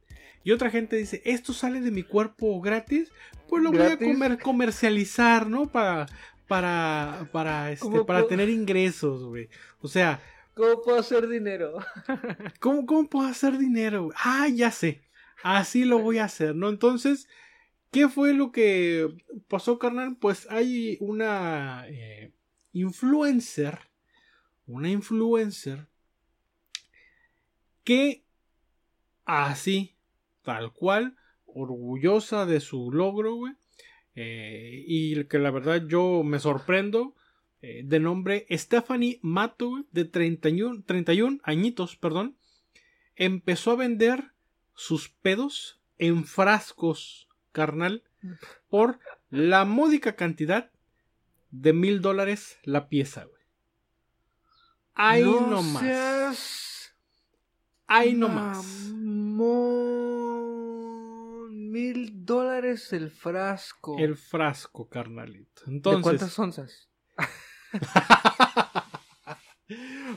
[0.46, 3.12] Y otra gente dice, esto sale de mi cuerpo gratis,
[3.50, 5.72] pues lo voy a comer- comercializar, ¿no?
[5.72, 6.06] Para,
[6.48, 8.30] para, para, este, ¿Cómo para puedo?
[8.30, 9.50] tener ingresos, güey.
[9.82, 10.22] O sea,
[10.56, 11.80] ¿Cómo puedo hacer dinero?
[12.62, 14.12] ¿Cómo, cómo puedo hacer dinero?
[14.16, 15.02] Ah, ya sé.
[15.44, 16.70] Así lo voy a hacer, ¿no?
[16.70, 17.28] Entonces,
[17.92, 19.10] ¿qué fue lo que
[19.50, 20.18] pasó, carnal?
[20.18, 22.34] Pues hay una eh,
[22.74, 23.80] influencer,
[24.68, 25.88] una influencer
[27.84, 28.24] que
[29.26, 29.95] así,
[30.46, 33.54] tal cual, orgullosa de su logro, güey.
[34.16, 37.16] eh, y que la verdad yo me sorprendo.
[37.62, 42.38] eh, de nombre Stephanie Mato, güey, de 31, 31 añitos, perdón.
[43.16, 44.32] Empezó a vender
[44.76, 48.04] sus pedos en frascos, carnal,
[48.70, 49.00] por
[49.32, 50.70] la módica cantidad
[51.52, 53.42] de mil dólares la pieza, güey.
[54.94, 55.82] Ahí no nomás.
[55.82, 56.96] seas
[57.88, 58.66] Ahí nomás.
[58.94, 60.05] mamón.
[62.56, 63.98] Dólares el frasco.
[64.00, 65.64] El frasco, carnalito.
[65.66, 66.90] ¿De Entonces, cuántas onzas?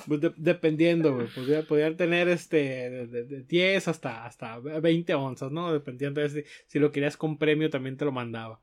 [0.06, 1.26] pues de- dependiendo, güey.
[1.66, 2.56] Podrían tener este
[2.90, 5.72] de, de- de 10 hasta, hasta 20 onzas, ¿no?
[5.72, 8.60] Dependiendo de si, si lo querías con premio, también te lo mandaba.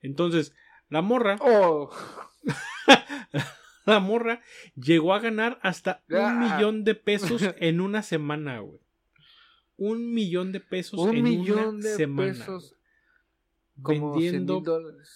[0.00, 0.52] Entonces,
[0.88, 1.90] la morra, Oh,
[3.86, 4.42] la morra
[4.74, 6.56] llegó a ganar hasta un Ah.
[6.56, 8.80] millón de pesos en una semana, güey.
[9.76, 12.32] Un millón de pesos un en millón una de semana.
[12.32, 12.76] pesos.
[13.82, 14.62] Como 100 vendiendo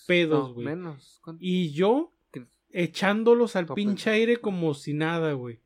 [0.07, 0.67] pedos, No, güey.
[0.67, 1.21] menos.
[1.23, 1.39] ¿Cuánto?
[1.45, 2.13] Y yo
[2.71, 5.61] echándolos al pinche aire como si nada, güey.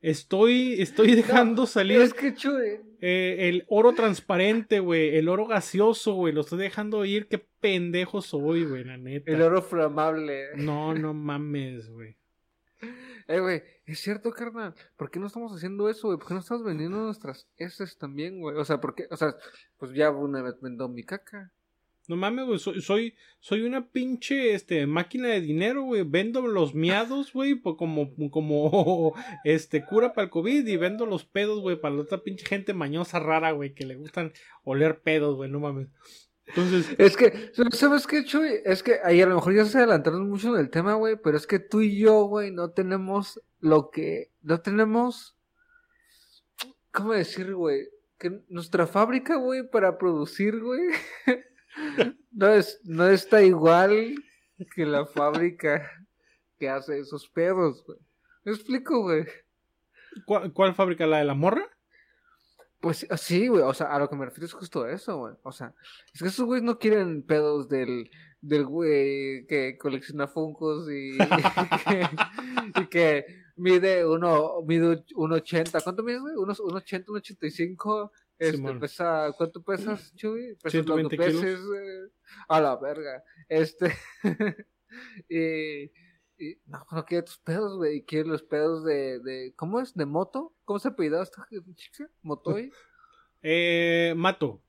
[0.00, 2.78] Estoy, estoy dejando salir Es que chuy.
[3.00, 5.16] eh, el oro transparente, güey.
[5.16, 6.32] El oro gaseoso, güey.
[6.32, 7.26] Lo estoy dejando ir.
[7.28, 9.30] Qué pendejo soy, güey, la neta.
[9.32, 10.54] El oro flamable.
[10.56, 12.16] No, no mames, güey.
[13.28, 14.74] Eh, güey, es cierto, carnal.
[14.96, 16.18] ¿Por qué no estamos haciendo eso, güey?
[16.18, 18.56] ¿Por qué no estamos vendiendo nuestras heces también, güey?
[18.56, 19.06] O sea, ¿por qué?
[19.10, 19.34] O sea,
[19.78, 21.50] pues ya una vez vendo mi caca.
[22.08, 22.58] No mames, güey.
[22.58, 26.04] Soy, soy, soy una pinche este, máquina de dinero, güey.
[26.04, 30.66] Vendo los miados, güey, como, como este, cura para el COVID.
[30.66, 33.96] Y vendo los pedos, güey, para la otra pinche gente mañosa rara, güey, que le
[33.96, 34.32] gustan
[34.64, 35.50] oler pedos, güey.
[35.50, 35.88] No mames.
[36.46, 38.60] Entonces, Es que, ¿sabes qué, Chuy?
[38.64, 41.36] Es que ahí a lo mejor ya se adelantaron mucho en el tema, güey, pero
[41.36, 45.36] es que tú y yo, güey, no tenemos lo que, no tenemos,
[46.92, 47.88] ¿cómo decir, güey?
[48.18, 50.82] Que nuestra fábrica, güey, para producir, güey,
[52.32, 54.14] no es, no está igual
[54.74, 55.90] que la fábrica
[56.58, 57.98] que hace esos pedos, güey.
[58.44, 59.26] ¿Me explico, güey?
[60.24, 61.06] ¿cuál, cuál fábrica?
[61.06, 61.64] ¿La de la morra?
[62.80, 65.34] Pues sí, güey, o sea, a lo que me refiero es justo a eso, güey.
[65.42, 65.74] O sea,
[66.12, 68.10] es que esos güeyes no quieren pedos del,
[68.40, 72.08] del güey que colecciona funcos y, y que,
[72.80, 75.80] y que mide uno, mide un 80.
[75.80, 76.36] ¿Cuánto mides, güey?
[76.36, 78.12] Unos, un 80, un 85.
[78.38, 80.56] Este, pesa, ¿cuánto pesas, Chuy?
[80.56, 81.42] Pesas 120 lo que kilos.
[81.42, 82.12] peses, eh,
[82.48, 83.24] a la verga.
[83.48, 83.94] Este,
[85.28, 85.84] y,
[86.38, 89.94] y no, no quiere tus pedos, güey, y quiere los pedos de, de, ¿cómo es?
[89.94, 90.54] ¿De moto?
[90.64, 92.10] ¿Cómo se apellidaba esta chica?
[92.22, 92.70] ¿Motoy?
[93.48, 94.60] Eh, Mato.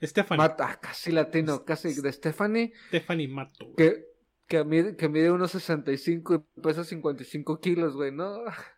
[0.00, 0.38] Stephanie.
[0.38, 3.66] Mata, ah, casi latino, casi de Stephanie, Stephanie Mato.
[3.66, 3.76] güey.
[3.76, 4.06] que,
[4.46, 8.38] que, mide, que mide unos 65 y pesa 55 kilos, güey, ¿no?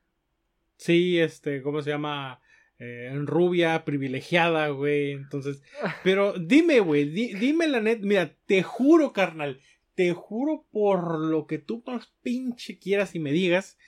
[0.76, 2.40] Sí, este, ¿cómo se llama?
[2.80, 5.12] Eh, rubia, privilegiada, güey.
[5.12, 5.62] Entonces,
[6.04, 8.00] pero dime, güey, di- dime la net.
[8.02, 9.60] Mira, te juro, carnal.
[9.94, 13.78] Te juro por lo que tú más pinche quieras y me digas.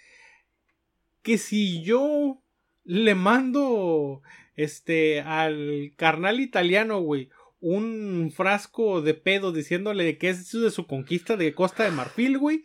[1.23, 2.43] Que si yo
[2.85, 4.23] le mando
[4.57, 7.29] este al carnal italiano, güey,
[7.61, 12.65] un frasco de pedo diciéndole que es de su conquista de Costa de Marfil, güey.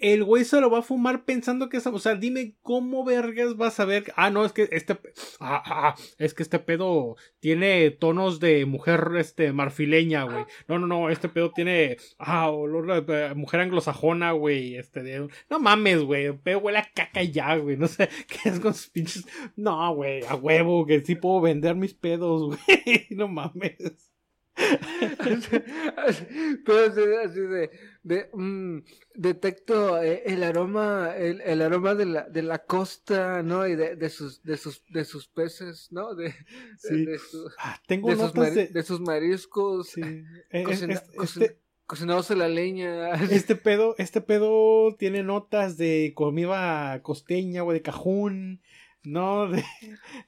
[0.00, 1.86] El güey se lo va a fumar pensando que es.
[1.86, 4.12] O sea, dime cómo vergas vas a ver.
[4.16, 4.98] Ah, no, es que este.
[5.40, 10.44] Ah, ah, es que este pedo tiene tonos de mujer este, marfileña, güey.
[10.68, 11.96] No, no, no, este pedo tiene.
[12.18, 14.76] Ah, olor de mujer anglosajona, güey.
[14.76, 15.28] Este de.
[15.50, 16.26] No mames, güey.
[16.26, 17.76] El pedo huele a caca ya, güey.
[17.76, 19.26] No sé qué es con sus pinches.
[19.56, 23.06] No, güey, a huevo, que sí puedo vender mis pedos, güey.
[23.10, 24.12] No mames.
[26.64, 27.70] Pero así, de-
[28.08, 28.84] de, de mm,
[29.14, 33.66] detecto eh, el aroma, el, el aroma de la, de la costa, ¿no?
[33.66, 36.14] Y de, de sus, de sus, de sus peces, ¿no?
[36.14, 36.34] De,
[36.78, 37.04] Sí.
[37.04, 38.82] de, su- Ah, tengo sus, mari- de.
[38.82, 40.00] sus mariscos, Sí.
[40.50, 43.10] Eh, cocina- es- cocina- este, cocinados en la leña.
[43.30, 48.60] Este pedo, este pedo tiene notas de comida costeña, güey, de cajún,
[49.04, 49.64] no, de,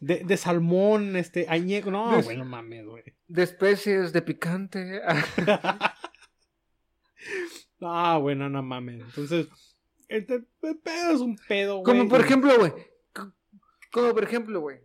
[0.00, 3.02] de, de salmón, este, añejo, no, De- güey, no mames, güey.
[3.28, 5.00] de especies, de picante.
[7.80, 9.02] Ah, bueno, no mames.
[9.02, 9.48] Entonces,
[10.08, 11.84] este pedo es un pedo, güey.
[11.84, 12.72] Como por ejemplo, güey.
[13.12, 13.32] co-
[13.92, 14.78] Como por ejemplo, güey.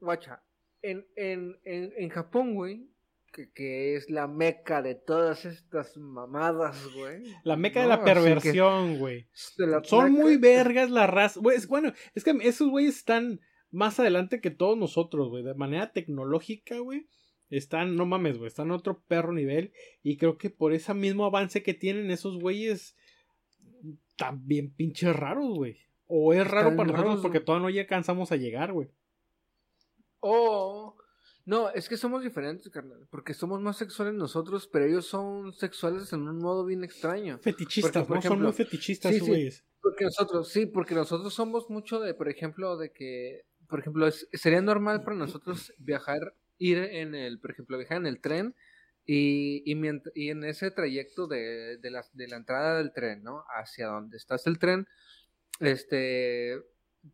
[0.00, 0.42] Guacha.
[0.82, 2.88] En, en, en, en Japón, güey.
[3.32, 7.22] que, que es la meca de todas estas mamadas, güey.
[7.44, 9.28] La meca de la perversión, güey.
[9.58, 11.42] la Son muy vergas las razas.
[11.42, 13.40] Güey, es, bueno, es que esos güeyes están
[13.70, 15.44] más adelante que todos nosotros, güey.
[15.44, 17.06] De manera tecnológica, güey.
[17.50, 18.46] Están, no mames, güey.
[18.48, 19.72] Están a otro perro nivel.
[20.02, 22.96] Y creo que por ese mismo avance que tienen esos güeyes.
[24.16, 25.78] También pinches raros, güey.
[26.06, 28.88] O es raro Están para nosotros raros, porque todavía no ya alcanzamos a llegar, güey.
[30.20, 30.96] Oh,
[31.46, 33.06] no, es que somos diferentes, carnal.
[33.10, 37.38] Porque somos más sexuales nosotros, pero ellos son sexuales en un modo bien extraño.
[37.38, 38.22] Fetichistas, Porque, por ¿no?
[38.22, 39.32] Son muy ejemplo, fetichistas sí, esos sí.
[39.32, 39.64] güeyes.
[39.82, 44.28] Porque nosotros, sí, porque nosotros somos mucho de, por ejemplo, de que, por ejemplo, es-
[44.34, 48.56] sería normal para nosotros viajar, ir en el, por ejemplo, viajar en el tren
[49.06, 49.76] y, y,
[50.14, 53.44] y en ese trayecto de, de, la, de la entrada del tren, ¿no?
[53.56, 54.86] Hacia donde estás el tren,
[55.60, 56.60] este,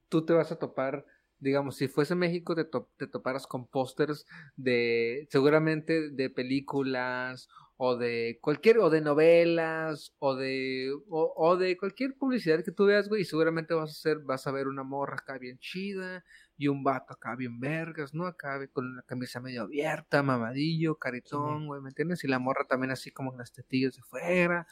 [0.09, 1.05] tú te vas a topar,
[1.39, 4.27] digamos, si fuese México, te, to- te toparas con pósters
[4.57, 11.77] de, seguramente de películas o de cualquier, o de novelas, o de, o, o de
[11.77, 14.83] cualquier publicidad que tú veas, güey, y seguramente vas a hacer, vas a ver una
[14.83, 16.25] morra acá bien chida,
[16.59, 18.27] y un vato acá bien vergas, ¿no?
[18.27, 22.25] Acá con la camisa medio abierta, mamadillo, caritón, güey, ¿me entiendes?
[22.25, 24.67] Y la morra también así como con las tetillas de fuera,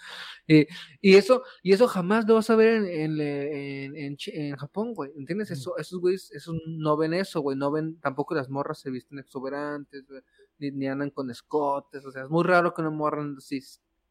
[0.47, 0.67] y,
[1.01, 5.11] y eso, y eso jamás lo vas a ver en, en, en, en Japón, güey,
[5.17, 5.51] ¿entiendes?
[5.51, 9.19] Eso, esos güeyes, esos no ven eso, güey, no ven, tampoco las morras se visten
[9.19, 10.23] exuberantes, güey,
[10.59, 13.61] ni, ni andan con escotes, o sea, es muy raro que una morra así,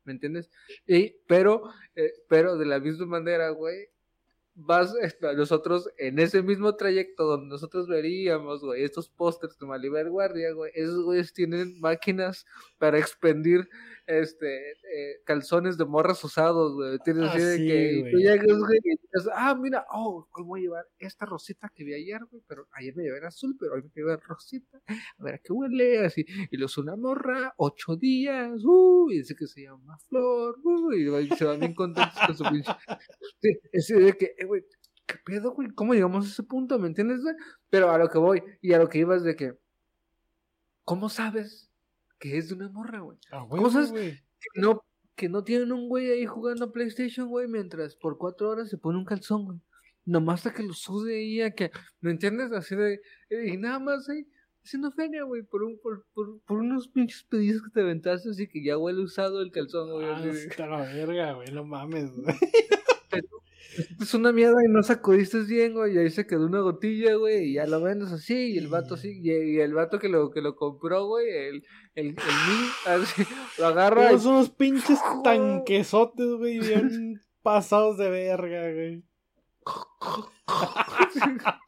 [0.04, 0.50] ¿me entiendes?
[0.86, 1.64] Y, pero,
[1.96, 3.88] eh, pero de la misma manera, güey,
[4.56, 10.10] vas, este, nosotros en ese mismo trayecto donde nosotros veríamos, güey, estos pósters de Maribel
[10.10, 12.46] Guardia, güey, esos güeyes tienen máquinas
[12.78, 13.68] para expendir,
[14.06, 18.12] este, eh, calzones de morras usados, güey, tienes Ah, así de sí, que güey.
[18.12, 21.84] tú llegas, güey, y dices, ah, mira, oh, hoy voy a llevar esta rosita que
[21.86, 24.82] vi ayer, güey, pero ayer me llevé en azul, pero hoy me llevé en rosita,
[24.88, 29.20] a ver a qué huele, así, y lo usa una morra, ocho días, uh, y
[29.20, 32.72] dice que se llama Flor, uh, y se van bien contentos con su pinche.
[33.42, 34.66] Sí, ese de que, eh, güey,
[35.06, 35.70] ¿qué pedo, güey?
[35.70, 36.78] ¿Cómo llegamos a ese punto?
[36.80, 37.36] ¿Me entiendes, güey?
[37.70, 39.58] Pero a lo que voy, y a lo que ibas de que,
[40.84, 41.72] ¿cómo sabes
[42.20, 43.18] que es de una morra, güey?
[43.32, 43.64] Ah, güey.
[44.40, 44.84] Que no,
[45.16, 48.78] que no tienen un güey ahí jugando a PlayStation, güey, mientras por cuatro horas se
[48.78, 49.60] pone un calzón, güey.
[50.06, 51.72] Nomás hasta que lo sude ahí a que,
[52.02, 52.52] ¿me entiendes?
[52.52, 54.28] Así de, eh, y nada más ahí,
[54.64, 58.48] haciendo feria, güey, por, un, por, por, por unos pinches pedidos que te aventaste, así
[58.50, 60.06] que ya huele usado el calzón, güey.
[60.06, 61.52] Ah, está la verga, güey.
[61.54, 62.36] No mames, güey.
[64.00, 67.50] Es una mierda y no sacudiste bien, güey, y ahí se quedó una gotilla, güey,
[67.50, 70.42] y ya lo vendes así, y el vato así, y, el vato que lo, que
[70.42, 72.16] lo compró, güey, el, el, el
[72.86, 73.24] así,
[73.58, 79.04] lo agarra Todos unos pinches tanquesotes, güey, bien pasados de verga, güey.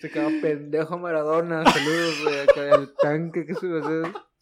[0.00, 3.68] se quedó pendejo Maradona, saludos, güey, acá el tanque que se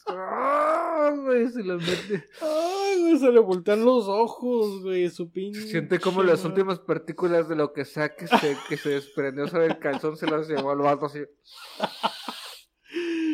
[0.06, 5.60] ¡Ah, güey, se mete, Ay, güey, se le voltean los ojos, güey, su pinche.
[5.62, 9.66] siente como las últimas partículas de lo que sea que se, que se desprendió sobre
[9.66, 11.20] el calzón se las llevó al vato así.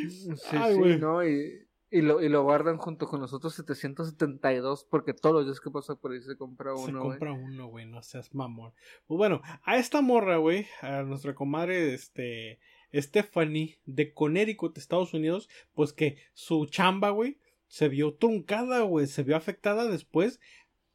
[0.09, 0.99] Sí, Ay, sí, güey.
[0.99, 1.25] ¿no?
[1.27, 5.61] Y, y, lo, y lo guardan junto con los otros 772 porque todos los días
[5.61, 7.11] que pasa por ahí se compra Se uno, güey.
[7.19, 8.73] compra uno, güey, no seas mamón.
[9.07, 12.59] Pues bueno, a esta morra, güey, a nuestra comadre, este,
[12.95, 19.23] Stephanie, de Connecticut, Estados Unidos, pues que su chamba, güey, se vio truncada, güey, se
[19.23, 20.41] vio afectada después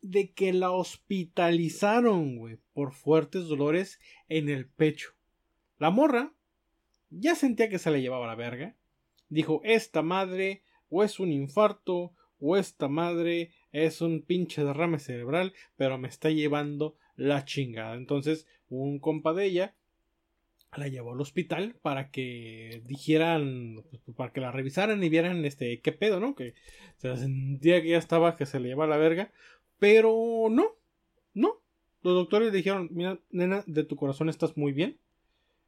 [0.02, 5.14] de que la hospitalizaron, güey, por fuertes dolores en el pecho.
[5.78, 6.34] La morra
[7.10, 8.76] ya sentía que se le llevaba la verga.
[9.30, 15.54] Dijo, esta madre o es un infarto o esta madre es un pinche derrame cerebral,
[15.76, 17.96] pero me está llevando la chingada.
[17.96, 19.76] Entonces, un compa de ella
[20.78, 25.82] la llevó al hospital para que dijeran, pues, para que la revisaran y vieran este
[25.82, 26.36] qué pedo, ¿no?
[26.36, 26.54] Que
[26.98, 29.32] se sentía que ya estaba que se le llevaba la verga,
[29.80, 30.76] pero no,
[31.34, 31.62] no.
[32.02, 34.98] Los doctores dijeron, mira, nena, de tu corazón estás muy bien.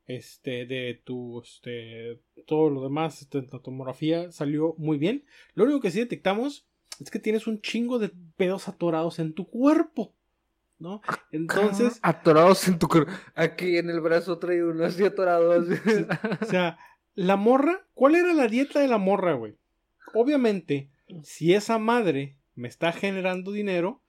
[0.08, 5.26] Este, de tu, este, todo lo demás, este, tomografía salió muy bien.
[5.54, 6.66] Lo único que sí detectamos
[7.00, 10.14] es que tienes un chingo de pedos atorados en tu cuerpo,
[10.82, 11.02] ¿no?
[11.32, 12.90] Entonces, Atorados en tu.
[13.36, 15.52] Aquí en el brazo trae uno así atorado.
[15.62, 15.74] Así.
[16.42, 16.80] o sea,
[17.14, 19.56] la morra, ¿cuál era la dieta de la morra, güey?
[20.14, 20.90] Obviamente,
[21.24, 24.02] si esa madre me está generando dinero,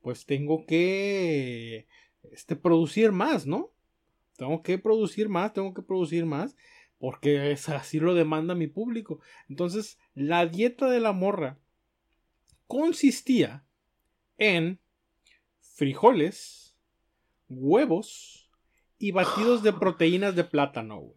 [0.00, 1.88] pues tengo que
[2.30, 3.72] este producir más, ¿no?
[4.36, 6.56] Tengo que producir más, tengo que producir más,
[6.98, 9.20] porque es así lo demanda mi público.
[9.48, 11.58] Entonces, la dieta de la morra
[12.66, 13.64] consistía
[14.38, 14.78] en
[15.82, 16.76] frijoles,
[17.48, 18.48] huevos
[19.00, 21.16] y batidos de proteínas de plátano, güey.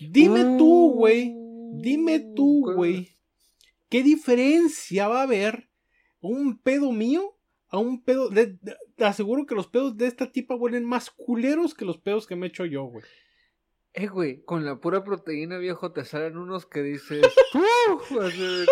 [0.00, 1.34] Dime tú, güey,
[1.74, 2.76] Dime tú, ¿cuál?
[2.76, 3.18] güey,
[3.90, 5.68] ¿qué diferencia va a haber
[6.22, 7.36] un pedo mío
[7.68, 8.30] a un pedo?
[8.30, 11.98] de- de- te aseguro que los pedos de esta tipa huelen más culeros que los
[11.98, 13.04] pedos que me echo yo, güey.
[13.92, 17.26] Eh, güey, con la pura proteína, viejo, te salen unos que dices.
[17.92, 18.10] ¡Uf!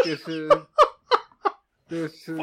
[0.03, 0.49] Que se.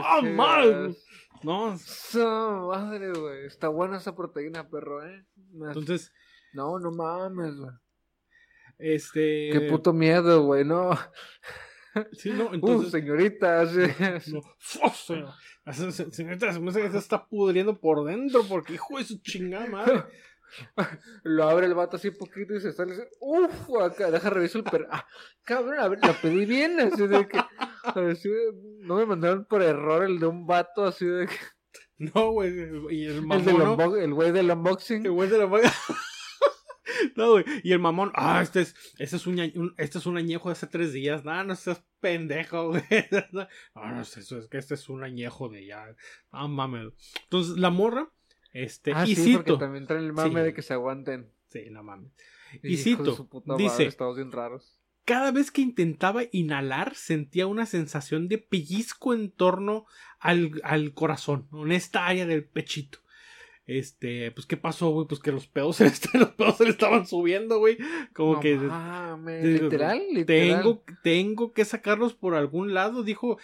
[0.04, 0.96] ¡Ah, mal!
[1.44, 3.46] No, Su madre, güey.
[3.46, 5.26] Está buena esa proteína, perro, eh.
[5.52, 6.12] Me- entonces,
[6.54, 7.72] No, no mames, güey.
[8.78, 9.50] este.
[9.52, 10.92] Qué puto miedo, güey, no.
[12.14, 12.92] Sí, no, Uh, entonces.
[12.92, 13.82] señorita, sí.
[16.12, 19.68] Señorita, se me hace que se está pudriendo por dentro porque hijo de su chingada
[19.68, 20.04] madre.
[21.24, 22.94] Lo abre el vato así poquito y se sale.
[22.94, 23.52] así, Uf,
[23.82, 24.88] acá, deja reviso el perro.
[24.92, 25.06] Ah,
[25.44, 26.80] cabrón, a ver, la pedí bien.
[26.80, 27.40] Así de que.
[27.84, 28.30] así
[28.80, 31.36] no me mandaron por error el de un vato, así de que.
[31.98, 32.54] No, güey.
[32.90, 33.46] Y el mamón.
[33.46, 35.06] del el güey del unboxing.
[35.06, 35.72] El güey de la manga.
[37.16, 37.46] No, güey.
[37.64, 40.54] Y el mamón, ah, este es, este es un, un- este es un añejo de
[40.54, 41.24] hace tres días.
[41.24, 42.84] No, no seas pendejo, güey.
[43.32, 45.86] No, no, es eso, es que este es un añejo de ya.
[46.32, 46.94] Ah, mames.
[47.24, 48.10] Entonces, la morra,
[48.54, 49.58] este, Ah, y sí, porque cito.
[49.60, 50.46] también traen el mame Sí.
[50.46, 51.28] de que se aguanten.
[51.50, 52.12] Sí, no mames.
[52.62, 53.28] Y de cito,
[53.58, 54.80] dice- bien raros.
[55.06, 59.86] Cada vez que intentaba inhalar, sentía una sensación de pellizco en torno
[60.20, 63.00] al, al corazón, en esta área del pechito.
[63.66, 65.08] Este, pues, ¿qué pasó, güey?
[65.08, 67.78] Pues que los pedos, se le est- los pedos se le estaban subiendo, güey.
[68.14, 70.58] Como No que mames, digo, literal, literal.
[70.62, 73.38] tengo, tengo que sacarlos por algún lado, dijo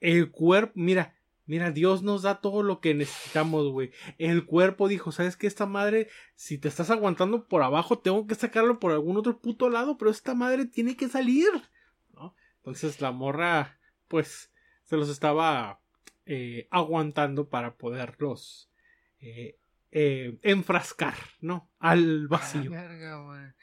[0.00, 1.14] el cuerpo, mira,
[1.46, 3.92] mira, Dios nos da todo lo que necesitamos, güey.
[4.18, 5.46] El cuerpo dijo, ¿sabes qué?
[5.46, 9.68] Esta madre, si te estás aguantando por abajo, tengo que sacarlo por algún otro puto
[9.68, 11.48] lado, pero esta madre tiene que salir,
[12.14, 12.34] ¿no?
[12.58, 13.78] Entonces la morra,
[14.08, 14.52] pues,
[14.84, 15.80] se los estaba
[16.26, 18.70] eh, aguantando para poderlos
[19.20, 19.58] eh,
[19.90, 21.70] eh, enfrascar, ¿no?
[21.78, 22.70] Al Ah, vacío.
[22.70, 23.54] verga.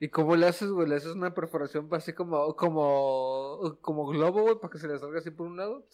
[0.00, 0.88] ¿Y cómo le haces, güey?
[0.88, 5.18] ¿Le haces una perforación así como, como, como globo, güey, para que se le salga
[5.18, 5.84] así por un lado?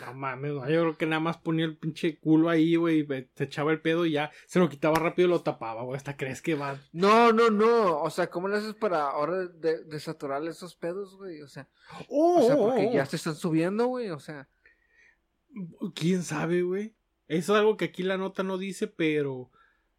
[0.00, 3.44] No mames, no, yo creo que nada más ponía el pinche culo ahí, güey, se
[3.44, 5.96] echaba el pedo y ya se lo quitaba rápido y lo tapaba, güey.
[5.96, 6.78] Hasta crees que va.
[6.92, 8.00] No, no, no.
[8.02, 11.42] O sea, ¿cómo le haces para ahora de- desaturar esos pedos, güey?
[11.42, 11.68] O sea,
[12.08, 12.40] ¡Oh!
[12.40, 12.92] o sea, oh, porque oh!
[12.92, 14.10] ya se están subiendo, güey.
[14.10, 14.48] O sea,
[15.94, 16.94] ¿Quién sabe, güey?
[17.26, 19.50] Eso es algo que aquí la nota no dice, pero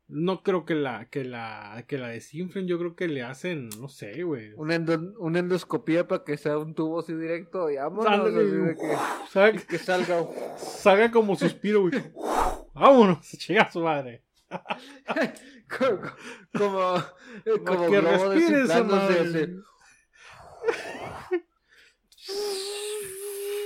[0.09, 2.67] no creo que la, que la, que la desinflen.
[2.67, 4.51] Yo creo que le hacen, no sé, güey.
[4.55, 8.33] una, endo- una endoscopía para que sea un tubo así directo y vámonos.
[8.33, 8.97] De que,
[9.31, 10.25] Salga, que salga.
[10.57, 11.93] salga como suspiro, güey.
[12.73, 14.23] Vámonos, chinga su madre.
[15.77, 16.01] como,
[16.57, 16.95] como,
[17.45, 19.55] eh, como que globo respire esa madre.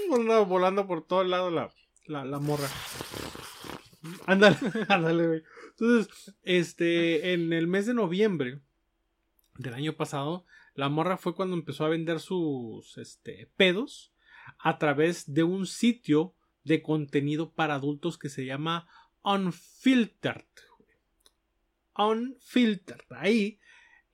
[0.47, 1.69] volando por todo el lado la,
[2.07, 2.67] la, la morra.
[4.25, 4.57] Ándale,
[4.89, 5.43] ándale, güey.
[5.77, 8.61] Entonces, este, en el mes de noviembre
[9.57, 10.45] del año pasado,
[10.75, 14.13] la morra fue cuando empezó a vender sus, este, pedos
[14.59, 18.87] a través de un sitio de contenido para adultos que se llama
[19.23, 20.45] Unfiltered.
[21.97, 23.05] Unfiltered.
[23.09, 23.59] Ahí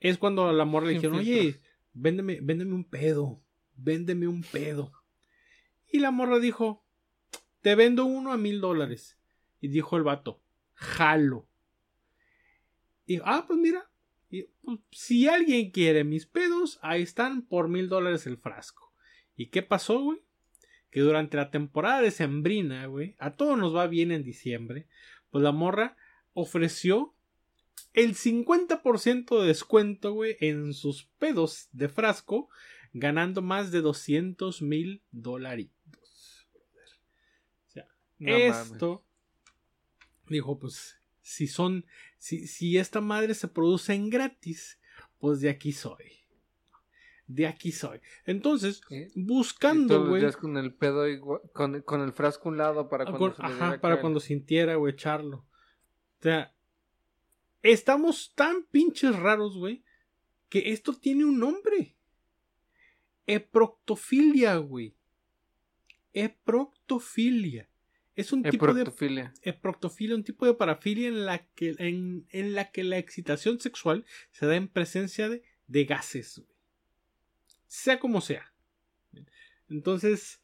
[0.00, 1.60] es cuando la morra le dijeron, oye,
[1.92, 3.42] véndeme, véndeme un pedo,
[3.76, 4.92] véndeme un pedo.
[5.92, 6.84] Y la morra dijo,
[7.60, 9.18] te vendo uno a mil dólares.
[9.60, 10.42] Y dijo el vato,
[10.74, 11.49] jalo.
[13.10, 13.90] Y ah, pues mira,
[14.30, 18.92] y, pues, si alguien quiere mis pedos, ahí están por mil dólares el frasco.
[19.34, 20.20] ¿Y qué pasó, güey?
[20.92, 24.86] Que durante la temporada de Sembrina, güey, a todos nos va bien en diciembre,
[25.32, 25.96] pues la morra
[26.34, 27.12] ofreció
[27.94, 32.48] el 50% de descuento, güey, en sus pedos de frasco,
[32.92, 36.46] ganando más de 200 mil dolaritos.
[37.66, 37.88] O sea,
[38.20, 38.70] No mames.
[38.70, 39.04] esto
[40.28, 40.99] dijo, pues,
[41.30, 41.84] si son,
[42.18, 44.78] si, si esta madre se produce en gratis,
[45.18, 46.04] pues de aquí soy.
[47.26, 48.00] De aquí soy.
[48.26, 48.80] Entonces,
[49.14, 50.32] buscando, güey.
[50.32, 53.42] con el pedo igual- con, con el frasco un lado para Ah, cuando con- se
[53.42, 54.00] le ajá, para caer.
[54.00, 55.36] cuando sintiera, güey, echarlo.
[56.18, 56.52] O sea,
[57.62, 59.84] estamos tan pinches raros, güey,
[60.48, 61.94] que esto tiene un nombre.
[63.26, 64.96] Eproctofilia, güey.
[66.12, 67.68] Eproctofilia.
[68.20, 69.32] Es un tipo de Eproctofilia.
[69.42, 74.04] eproctofilia, un tipo de parafilia en la que, en, en la, que la excitación sexual
[74.32, 76.48] se da en presencia de, de gases, güey.
[77.66, 78.52] sea como sea.
[79.68, 80.40] Entonces,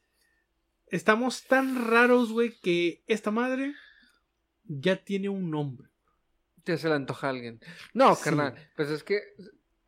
[0.87, 3.75] estamos tan raros, güey, que esta madre
[4.65, 5.89] ya tiene un nombre.
[6.65, 7.61] Ya se le antoja a alguien.
[7.95, 8.25] No, Sí.
[8.25, 8.55] carnal.
[8.77, 9.21] Pues es que.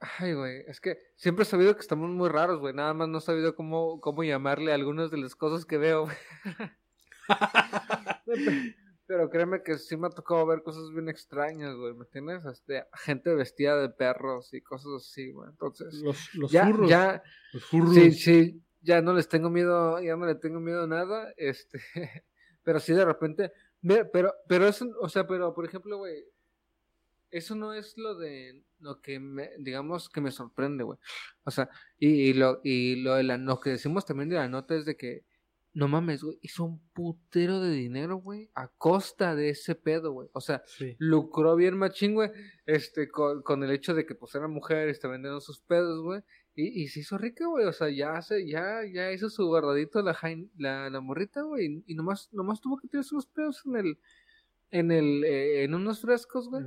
[0.01, 0.63] Ay, güey.
[0.69, 2.73] Es que siempre he sabido que estamos muy raros, güey.
[2.75, 6.09] Nada más no he sabido cómo, cómo llamarle a algunas de las cosas que veo.
[9.07, 12.45] Pero créeme que sí me ha tocado ver cosas bien extrañas, güey, ¿me entiendes?
[12.45, 15.49] Este, gente vestida de perros y cosas así, güey.
[15.49, 16.91] Entonces, Los, los ya, furros.
[16.91, 17.23] ya,
[17.55, 17.95] Los furros.
[17.95, 21.81] sí, sí, ya no les tengo miedo, ya no le tengo miedo a nada, este,
[22.63, 23.51] pero sí de repente,
[24.13, 26.25] pero, pero eso, o sea, pero por ejemplo, güey,
[27.31, 30.99] eso no es lo de, lo que me, digamos, que me sorprende, güey.
[31.45, 31.69] O sea,
[31.99, 34.85] y, y lo, y lo de la, lo que decimos también de la nota es
[34.85, 35.25] de que,
[35.79, 40.29] no mames, güey, hizo un putero de dinero, güey, a costa de ese pedo, güey.
[40.33, 40.97] O sea, Sí.
[40.99, 42.31] lucró bien machín, güey,
[42.67, 46.03] este, con, con el hecho de que pues era mujer y está vendiendo sus pedos,
[46.03, 46.21] güey,
[46.57, 50.03] y, y se hizo rica, güey, o sea, ya se, ya, ya hizo su guardadito
[50.03, 50.19] la,
[50.57, 53.99] la, la morrita, güey, y nomás, nomás tuvo que tirarse los pedos en el,
[54.73, 56.65] en el, eh, en unos frescos, güey.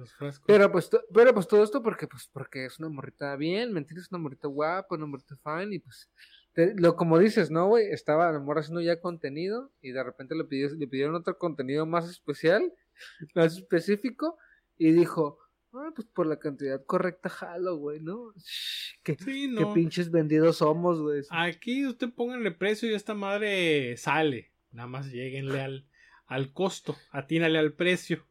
[0.47, 4.07] Pero pues, pero pues todo esto porque, pues, porque es una morrita bien, ¿me entiendes?
[4.09, 6.09] Una morrita guapa, una morrita fine, y pues,
[6.54, 7.88] te- lo como dices, ¿no, güey?
[7.91, 11.38] Estaba a lo mejor haciendo ya contenido, y de repente le, pidió, le pidieron otro
[11.38, 12.74] contenido más especial,
[13.36, 14.38] más específico,
[14.78, 15.39] y dijo,
[15.74, 18.34] ah, pues por la cantidad correcta jalo, güey, ¿no?
[18.38, 21.22] Shh, qué, Sí, qué pinches vendidos somos, güey.
[21.30, 24.52] Aquí usted pónganle precio y esta madre sale.
[24.72, 25.86] Nada más lleguenle al,
[26.28, 26.95] al costo.
[27.12, 28.26] Atínale al precio.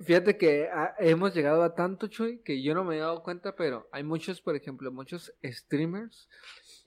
[0.00, 3.56] Fíjate que ah, hemos llegado a tanto, Chuy, que yo no me he dado cuenta,
[3.56, 6.28] pero hay muchos, por ejemplo, muchos streamers,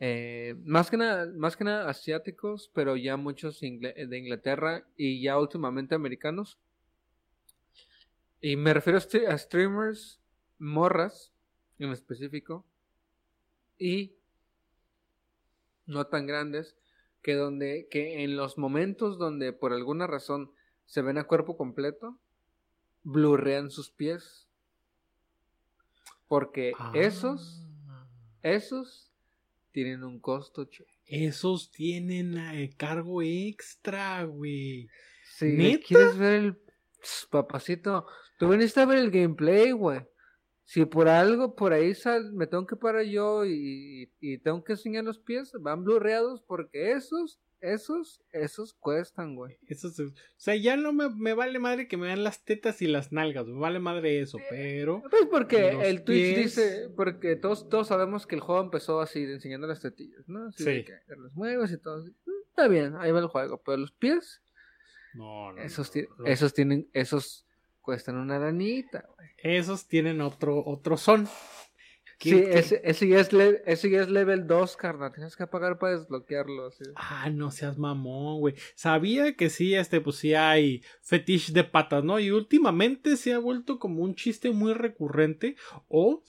[0.03, 5.21] eh, más que nada, más que nada asiáticos, pero ya muchos ingle- de Inglaterra y
[5.21, 6.57] ya últimamente americanos.
[8.41, 10.19] Y me refiero a streamers
[10.57, 11.31] morras,
[11.77, 12.65] en específico,
[13.77, 14.15] y
[15.85, 16.75] no tan grandes,
[17.21, 20.51] que donde, que en los momentos donde por alguna razón
[20.87, 22.17] se ven a cuerpo completo,
[23.03, 24.47] blurrean sus pies.
[26.27, 26.91] Porque Ah.
[26.95, 27.67] esos,
[28.41, 29.10] esos
[29.71, 30.85] tienen un costo, che.
[31.05, 34.87] Esos tienen eh, cargo extra, güey.
[35.37, 36.55] Si quieres ver el
[37.01, 38.05] Pss, papacito,
[38.37, 40.01] tú viniste a ver el gameplay, güey.
[40.65, 44.73] Si por algo por ahí sal, me tengo que parar yo y, y tengo que
[44.73, 49.57] enseñar los pies, van blurreados porque esos, esos, esos cuestan, güey.
[49.67, 52.87] Esos, o sea, ya no me, me vale madre que me vean las tetas y
[52.87, 53.45] las nalgas.
[53.47, 55.01] Me vale madre eso, pero.
[55.09, 56.37] Pues porque el Twitch pies.
[56.55, 60.47] dice, porque todos, todos sabemos que el juego empezó así, enseñando las tetillas, ¿no?
[60.47, 60.83] Así de Sí.
[60.85, 62.01] que los mueves y todo.
[62.01, 62.09] así.
[62.25, 64.41] Mm, Está bien, ahí va el juego, pero los pies,
[65.13, 65.61] No, no.
[65.61, 67.45] esos, no, esos tienen, esos
[67.79, 69.29] cuestan una lanita, güey.
[69.37, 71.27] esos tienen otro, otro son.
[72.21, 75.11] ¿Qué- Sí, qué- ese, ese, ya es le- ese ya es level 2, carnal.
[75.11, 76.69] Tienes que pagar para desbloquearlo.
[76.95, 78.53] Ah, no seas mamón, güey.
[78.75, 82.19] Sabía que sí, este, pues sí hay fetiche de patas, ¿no?
[82.19, 85.55] Y últimamente se ha vuelto como un chiste muy recurrente.
[85.87, 86.21] O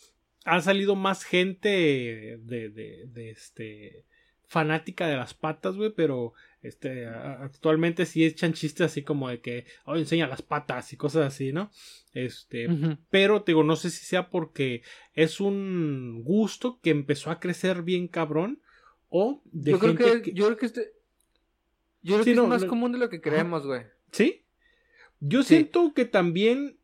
[0.46, 4.06] ha salido más gente de, de, de este
[4.52, 9.64] fanática de las patas, güey, pero este actualmente sí echan chistes así como de que,
[9.86, 11.70] oh, enseña las patas y cosas así, ¿no?
[12.12, 12.68] Este,
[13.08, 14.82] pero te digo, no sé si sea porque
[15.14, 18.60] es un gusto que empezó a crecer bien cabrón
[19.08, 20.92] o de Yo creo que, yo creo que este,
[22.02, 23.84] yo creo Sí, que no, es más común de lo que creemos, güey.
[24.10, 24.44] ¿Sí?
[25.20, 25.54] Yo Sí.
[25.54, 26.76] siento que también,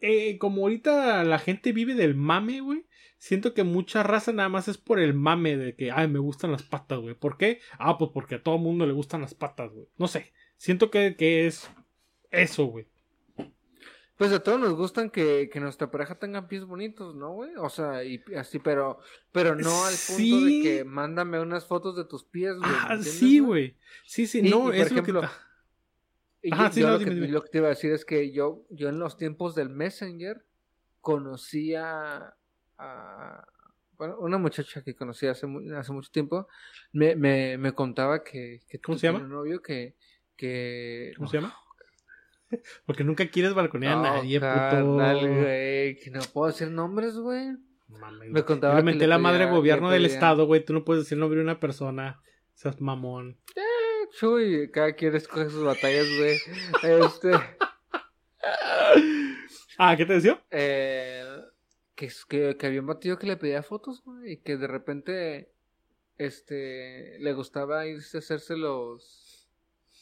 [0.00, 2.84] eh, como ahorita la gente vive del mame, güey,
[3.22, 6.50] siento que mucha raza nada más es por el mame de que, ay, me gustan
[6.50, 7.14] las patas, güey.
[7.14, 7.60] ¿Por qué?
[7.78, 9.86] Ah, pues porque a todo mundo le gustan las patas, güey.
[9.96, 11.70] No sé, siento que, que es
[12.32, 12.88] eso, güey.
[14.16, 17.52] Pues a todos nos gustan que, que nuestra pareja tenga pies bonitos, ¿no, güey?
[17.58, 18.98] O sea, y así, pero,
[19.30, 20.58] pero no al punto Sí.
[20.58, 22.70] de que mándame unas fotos de tus pies, güey.
[22.70, 23.76] ¿me Ah, sí, güey.
[24.04, 25.28] Sí, sí, Y- no, y, por es ejemplo, lo que...
[26.48, 27.28] Y Ajá, yo, sí, yo no, lo, dime, que, dime.
[27.28, 30.44] lo que te iba a decir es que yo, yo en los tiempos del Messenger
[31.00, 32.34] conocía
[32.82, 33.44] a
[33.98, 35.46] bueno, una muchacha que conocí hace,
[35.78, 36.48] hace mucho tiempo,
[36.92, 39.20] me, me, me contaba que, que ¿Cómo se llama?
[39.20, 39.94] un novio que...
[40.36, 41.54] que ¿Cómo se llama?
[42.86, 45.32] Porque nunca quieres balconear No, a nadie, carnal, puto.
[45.40, 47.50] güey, que no puedo decir nombres, güey.
[48.28, 50.64] Me contaba que le la pedía- madre gobierno del estado, güey.
[50.64, 52.20] Tú no puedes decir nombre de una persona.
[52.54, 53.38] Seas mamón.
[54.18, 56.38] Chuy, cada quien escoge sus batallas, güey.
[57.06, 57.30] Este,
[59.78, 60.42] Ah, ¿qué te decía?
[60.50, 61.21] eh,
[62.08, 65.52] que, que, que había un batido que le pedía fotos, güey, y que de repente,
[66.18, 69.48] este, le gustaba irse a hacerse los,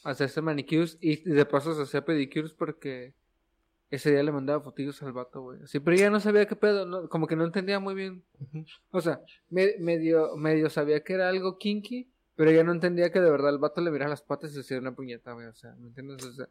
[0.05, 3.15] hacerse manicures y de paso se hacía pedicures porque
[3.91, 5.63] ese día le mandaba fotillos al vato, güey.
[5.63, 8.25] Así, pero ya no sabía qué pedo, no- como que no entendía muy bien.
[8.93, 13.21] O sea, me- medio, medio sabía que era algo kinky, pero ella no entendía que
[13.21, 15.47] de verdad el vato le miraba las patas y se hacía una puñeta, güey.
[15.49, 16.25] O sea, ¿me entiendes?
[16.25, 16.49] O sea,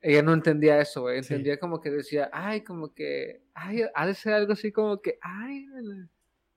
[0.00, 1.22] ella no entendía eso, güey.
[1.22, 1.34] Sí.
[1.34, 5.18] Entendía como que decía, ay, como que, ay, ha de ser algo así como que,
[5.20, 5.66] ay,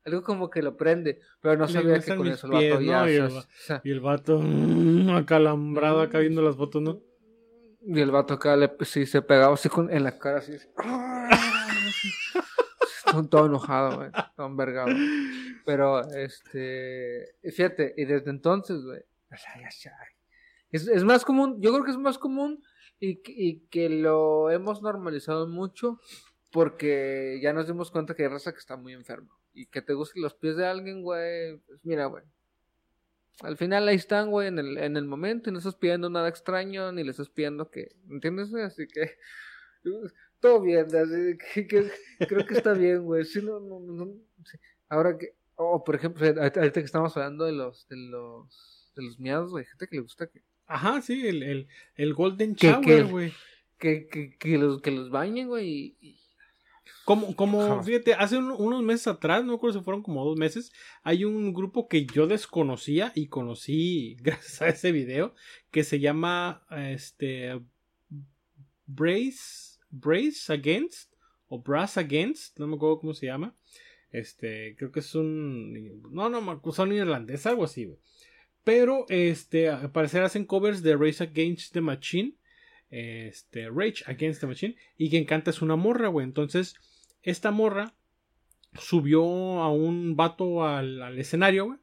[0.06, 1.20] algo como que lo prende.
[1.42, 3.10] Pero no sabía que con eso el vato ya, ¿no?
[3.10, 7.02] Y el o sea, Y el vato mm, acalambrado acá viendo las fotos, ¿no?
[7.84, 10.54] Y el vato acá le, sí, se pegaba así con, en la cara, así.
[10.54, 10.68] así.
[13.30, 14.12] todo enojado, güey.
[14.36, 14.90] Todo envergado.
[15.66, 17.36] Pero, este.
[17.44, 19.02] Fíjate, y desde entonces, güey.
[20.72, 22.64] Es, es más común, yo creo que es más común
[23.02, 26.00] y, y que lo hemos normalizado mucho
[26.52, 29.36] porque ya nos dimos cuenta que hay raza que está muy enferma.
[29.54, 31.58] Y que te gusten los pies de alguien, güey.
[31.66, 32.24] Pues mira, güey.
[33.42, 36.30] Al final ahí están, güey, en el, en el momento y no estás pidiendo nada
[36.30, 37.96] extraño, ni le estás pidiendo que.
[38.10, 38.54] ¿Entiendes?
[38.54, 39.18] Así que.
[40.40, 43.26] Todo bien, así creo que está bien, güey.
[43.26, 44.06] Sí, no, no, no,
[44.46, 44.58] sí.
[44.90, 45.36] Ahora que.
[45.56, 47.88] Oh, por ejemplo, ahorita que estamos hablando de los.
[47.88, 48.92] de los.
[48.96, 49.66] de los miados, güey.
[49.66, 50.44] Gente que le gusta que.
[50.74, 53.34] Ajá, sí, el, el, el Golden Que- Shower, güey.
[53.78, 55.96] Que, que, que los, que los bañen, güey.
[56.00, 56.18] Y,
[57.04, 60.38] Como, como, fíjate, hace un- unos meses atrás, no me acuerdo si fueron como dos
[60.38, 60.72] meses,
[61.04, 65.34] hay un grupo que yo desconocía y conocí gracias a ese video,
[65.72, 67.60] que se llama, este,
[68.86, 71.12] Brace, Brace Against,
[71.48, 73.56] o Brass Against, no me acuerdo cómo se llama,
[74.12, 77.98] este, creo que es un, no, no, son irlandés, algo así, güey.
[78.64, 82.36] Pero, este, al parecer hacen covers de Race Against the Machine,
[82.90, 86.26] este, Rage Against the Machine, y quien canta es una morra, güey.
[86.26, 86.76] Entonces,
[87.24, 87.94] esta morra
[88.74, 89.24] subió
[89.62, 91.80] a un vato al, al escenario, güey.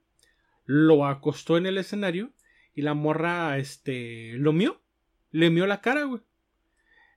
[0.65, 2.33] Lo acostó en el escenario
[2.75, 4.81] y la morra, este, lo mió.
[5.31, 6.23] Le mió la cara, güey.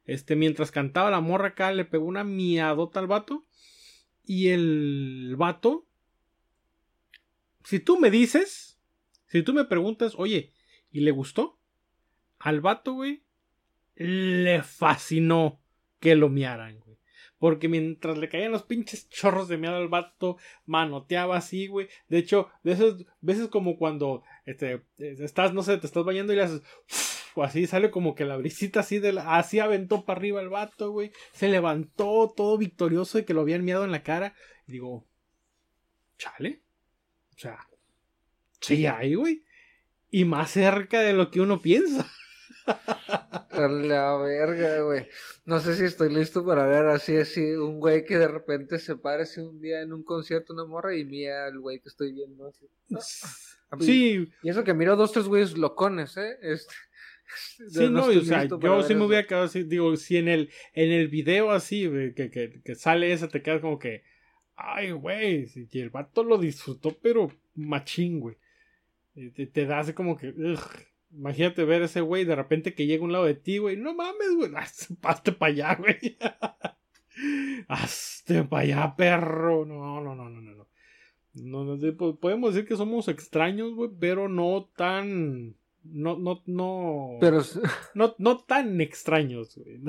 [0.05, 3.45] Este, mientras cantaba la morra acá, le pegó una miadota al vato.
[4.23, 5.87] Y el vato,
[7.63, 8.70] si tú me dices,
[9.31, 10.51] si tú me preguntas, oye,
[10.91, 11.57] ¿y le gustó?
[12.37, 13.23] Al vato, güey,
[13.95, 15.61] le fascinó
[16.01, 16.97] que lo miaran, güey.
[17.37, 21.87] Porque mientras le caían los pinches chorros de miado al vato, manoteaba así, güey.
[22.09, 26.35] De hecho, de esas veces como cuando este, estás, no sé, te estás bañando y
[26.35, 26.61] le haces.
[27.33, 30.49] O así sale como que la brisita así de la, así aventó para arriba el
[30.49, 31.13] vato, güey.
[31.31, 34.35] Se levantó todo victorioso de que lo habían miado en la cara.
[34.67, 35.07] Y digo,
[36.17, 36.61] chale.
[37.33, 37.57] O sea,
[38.61, 39.43] sí hay, güey.
[40.09, 42.09] Y más cerca de lo que uno piensa.
[43.51, 45.07] La verga, güey.
[45.45, 48.95] No sé si estoy listo para ver así, así, un güey que de repente se
[48.95, 52.47] parece un día en un concierto una morra y mía al güey que estoy viendo
[52.47, 52.67] así.
[53.79, 56.37] Sí, Y eso que miro dos, tres güeyes locones, ¿eh?
[56.41, 56.73] Este,
[57.69, 60.49] Sí, no, estoy o sea, yo sí me hubiera quedado así, digo, si en el,
[60.73, 64.03] en el video así, que, que, que sale esa, te quedas como que,
[64.55, 68.37] ay, güey, y el vato lo disfrutó, pero machín, güey.
[69.13, 70.59] Te, te da así como que, ugh.
[71.11, 73.75] imagínate ver a ese güey de repente que llega a un lado de ti, güey,
[73.77, 74.51] no mames, güey,
[75.03, 76.17] hazte para allá, güey.
[77.67, 79.65] Hazte para allá, perro.
[79.65, 80.55] No, no, no, no, no.
[80.55, 80.67] no.
[81.33, 85.55] No, no, de- po- podemos decir que somos extraños, güey, pero no tan...
[85.83, 87.17] No, no, no...
[87.21, 87.41] Pero,
[87.95, 89.79] No, no tan extraños, güey.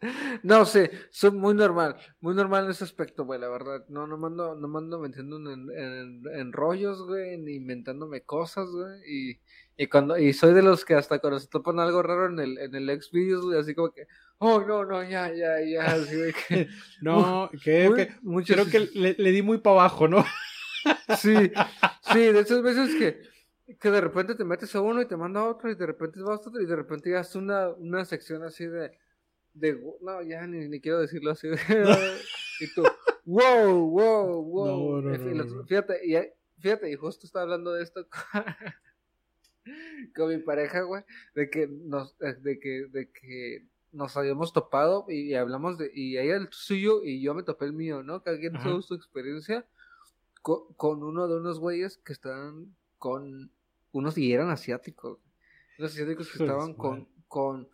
[0.42, 3.84] no sé, soy muy normal, muy normal en ese aspecto, güey, la verdad.
[3.88, 9.00] No, no mando, no mando metiendo en, en, en rollos, güey, ni inventándome cosas, güey.
[9.06, 9.40] Y,
[9.76, 12.58] y cuando, y soy de los que hasta cuando se topan algo raro en el,
[12.58, 14.06] en el ex videos, güey, así como que,
[14.38, 16.68] oh, no, no, ya, ya, ya, así de que.
[17.02, 17.50] No,
[18.22, 20.24] muy- que, creo que le, le di muy para abajo, ¿no?
[21.18, 21.34] Sí,
[22.12, 23.20] sí, de esas veces que,
[23.78, 26.20] que de repente te metes a uno y te manda a otro y de repente
[26.22, 28.92] vas a otro y de repente ya es una, una sección así de,
[29.54, 31.48] de no, ya ni, ni quiero decirlo así.
[32.60, 32.82] y tú,
[33.24, 35.02] wow, wow, wow.
[35.02, 35.64] No, no, no.
[35.66, 36.16] Fíjate, y,
[36.60, 38.44] fíjate, y justo estaba hablando de esto con,
[40.14, 41.02] con mi pareja, güey,
[41.34, 46.36] de que nos, de que, de que nos habíamos topado y, hablamos de, y ella
[46.36, 48.22] el suyo y yo me topé el mío, ¿no?
[48.22, 49.66] Cada quien tuvo su experiencia
[50.42, 53.50] co- con, uno de unos güeyes que estaban con
[53.92, 55.18] unos y eran asiáticos.
[55.78, 57.68] Unos asiáticos que estaban con, con,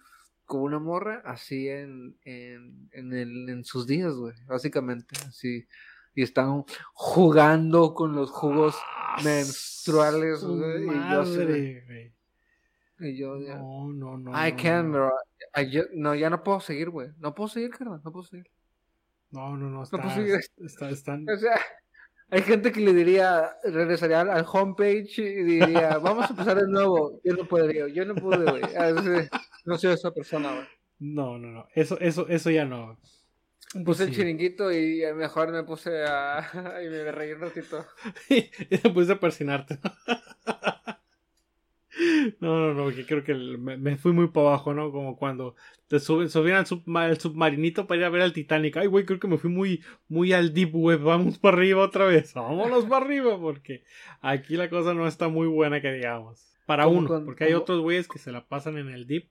[0.47, 5.67] con una morra así en, en, en, el, en sus días, güey, básicamente, así.
[6.15, 12.15] Y estaban jugando con los jugos Ah, menstruales, güey, y yo así güey.
[13.01, 14.31] y yo ya, No, no, no.
[14.31, 14.93] I no, can't, no.
[14.93, 15.13] bro.
[15.55, 17.11] I ju- no, ya no puedo seguir, güey.
[17.19, 18.47] No puedo seguir, carnal, no puedo seguir.
[19.31, 19.83] No, no, no.
[19.83, 20.23] Está, pues, sí,
[20.65, 21.59] está, están- O sea,
[22.31, 27.21] hay gente que le diría, regresaría al, homepage y diría, vamos a empezar de nuevo.
[27.25, 28.63] Yo no podría, yo no pude, güey.
[29.65, 30.67] No soy esa persona, güey.
[30.99, 31.69] No, no, no.
[31.75, 32.99] Eso, eso, eso ya no.
[33.85, 36.49] Puse el chiringuito y mejor me puse a...
[36.85, 37.85] y me reí un ratito.
[38.29, 38.43] y
[38.79, 39.79] te puse a persinarte.
[42.41, 44.91] No, no, no, porque creo que me, me fui muy para abajo, ¿no?
[44.93, 45.55] Como cuando
[45.89, 48.77] te suben, subían al, subma- al submarinito para ir a ver al Titanic.
[48.77, 51.01] Ay, güey, creo que me fui muy, muy al deep web.
[51.01, 52.35] Vamos para arriba otra vez.
[52.35, 53.85] Vámonos para arriba, porque
[54.21, 56.45] aquí la cosa no está muy buena que digamos.
[56.67, 59.31] Para uno, con- porque hay otros güeyes que se la pasan en el dip.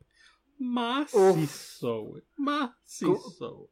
[0.57, 2.23] Macizo, güey.
[2.37, 3.69] Macizo.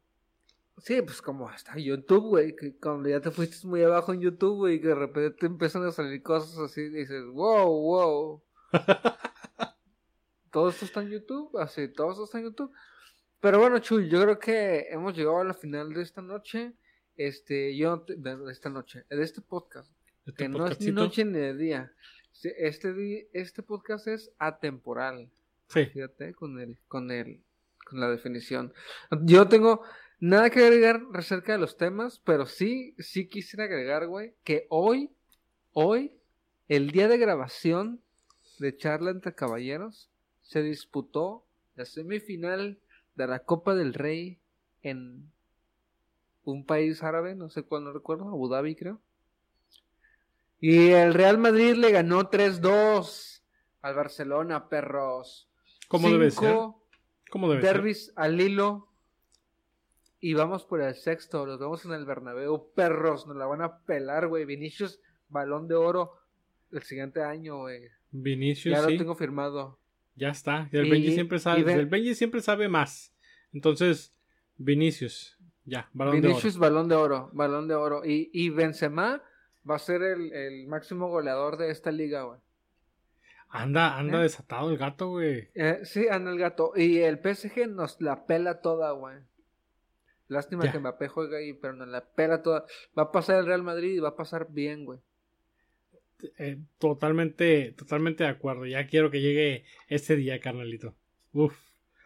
[0.80, 4.57] Sí, pues como hasta YouTube, güey, que cuando ya te fuiste muy abajo en YouTube,
[4.57, 8.44] güey, que de repente te empiezan a salir cosas así, dices, wow, wow.
[10.52, 12.72] Todo esto está en YouTube, así, todo esto está en YouTube.
[13.40, 16.74] Pero bueno, Chuy, yo creo que hemos llegado a la final de esta noche,
[17.18, 19.91] este, yo, de esta noche, de este podcast,
[20.26, 21.91] Este que no es ni noche ni de día.
[22.41, 25.30] Este, este podcast es atemporal.
[25.68, 25.86] Sí.
[25.88, 27.41] Fíjate con el, con el,
[27.86, 28.74] con la definición.
[29.24, 29.84] Yo tengo
[30.20, 35.12] nada que agregar acerca de los temas, pero sí, sí quisiera agregar, güey, que hoy,
[35.74, 36.18] hoy,
[36.70, 38.02] el día de grabación
[38.59, 40.09] de charla entre caballeros,
[40.41, 42.80] se disputó la semifinal
[43.15, 44.39] de la Copa del Rey
[44.81, 45.31] en
[46.43, 48.99] un país árabe, no sé cuál, no recuerdo, Abu Dhabi creo.
[50.59, 53.41] Y el Real Madrid le ganó 3-2
[53.81, 55.49] al Barcelona, perros.
[55.88, 56.49] ¿Cómo debe ser?
[56.49, 56.84] Cinco
[57.30, 57.73] ¿Cómo debe ser?
[57.73, 58.88] derbis al hilo.
[60.19, 63.80] Y vamos por el sexto, los vemos en el Bernabéu, perros, nos la van a
[63.80, 64.45] pelar, güey.
[64.45, 66.13] Vinicius, balón de oro
[66.71, 67.89] el siguiente año, güey.
[68.14, 68.91] Vinicius, Ya sí.
[68.94, 69.80] lo tengo firmado.
[70.15, 70.69] Ya está.
[70.72, 71.73] El Y- Benji siempre sabe.
[71.73, 73.14] El Benji siempre sabe más.
[73.52, 74.15] Entonces,
[74.57, 75.38] Vinicius.
[75.65, 78.06] Ya, balón Vinicius, de balón de oro, balón de oro.
[78.06, 79.23] Y, y Benzema
[79.69, 82.38] va a ser el, el máximo goleador de esta liga, güey.
[82.38, 82.44] oro.
[83.49, 84.23] Anda, anda ¿Eh?
[84.23, 85.49] desatado el gato, güey.
[85.56, 86.73] Eh, sí, anda el gato.
[86.76, 89.18] Y el PSG nos la pela toda, güey.
[90.27, 90.72] Lástima Ya.
[90.72, 92.65] que Mbappé juega ahí, pero nos la pela toda.
[92.98, 94.99] Va a pasar el Real Madrid y va a pasar bien, güey.
[96.38, 98.66] Eh, totalmente, totalmente de acuerdo.
[98.66, 100.95] Ya quiero que llegue ese día, carnalito.
[101.34, 101.56] Uf.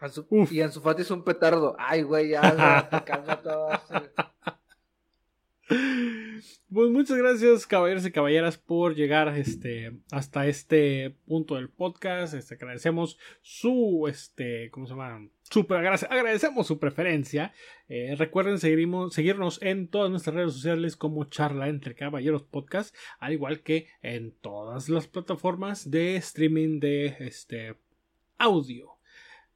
[0.00, 0.52] Ansu- Uf.
[0.52, 1.74] Y Ansu Fati es un petardo.
[1.78, 3.68] Ay, güey, ya, güey, te calma todo.
[6.72, 12.34] Pues muchas gracias, caballeros y caballeras, por llegar este, hasta este punto del podcast.
[12.34, 15.28] Este, agradecemos su, este, ¿cómo se llama?
[15.42, 17.52] Super, agradecemos su preferencia.
[17.88, 23.32] Eh, recuerden seguimos, seguirnos en todas nuestras redes sociales como Charla entre Caballeros Podcast, al
[23.32, 27.76] igual que en todas las plataformas de streaming de este
[28.36, 28.98] audio.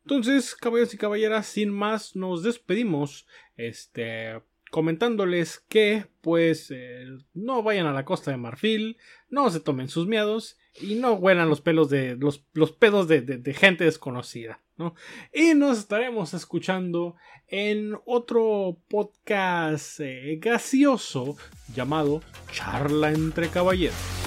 [0.04, 3.26] Entonces, caballeros y caballeras, sin más, nos despedimos.
[3.56, 4.40] Este,
[4.72, 7.04] comentándoles que pues eh,
[7.34, 8.96] no vayan a la costa de Marfil,
[9.28, 13.54] no se tomen sus miedos y no huelan los pelos de los, los pedos de,
[13.54, 14.94] gente desconocida, ¿no?
[15.30, 17.16] Y nos estaremos escuchando
[17.48, 21.36] en otro podcast eh, gaseoso
[21.74, 24.21] llamado Charla entre Caballeros.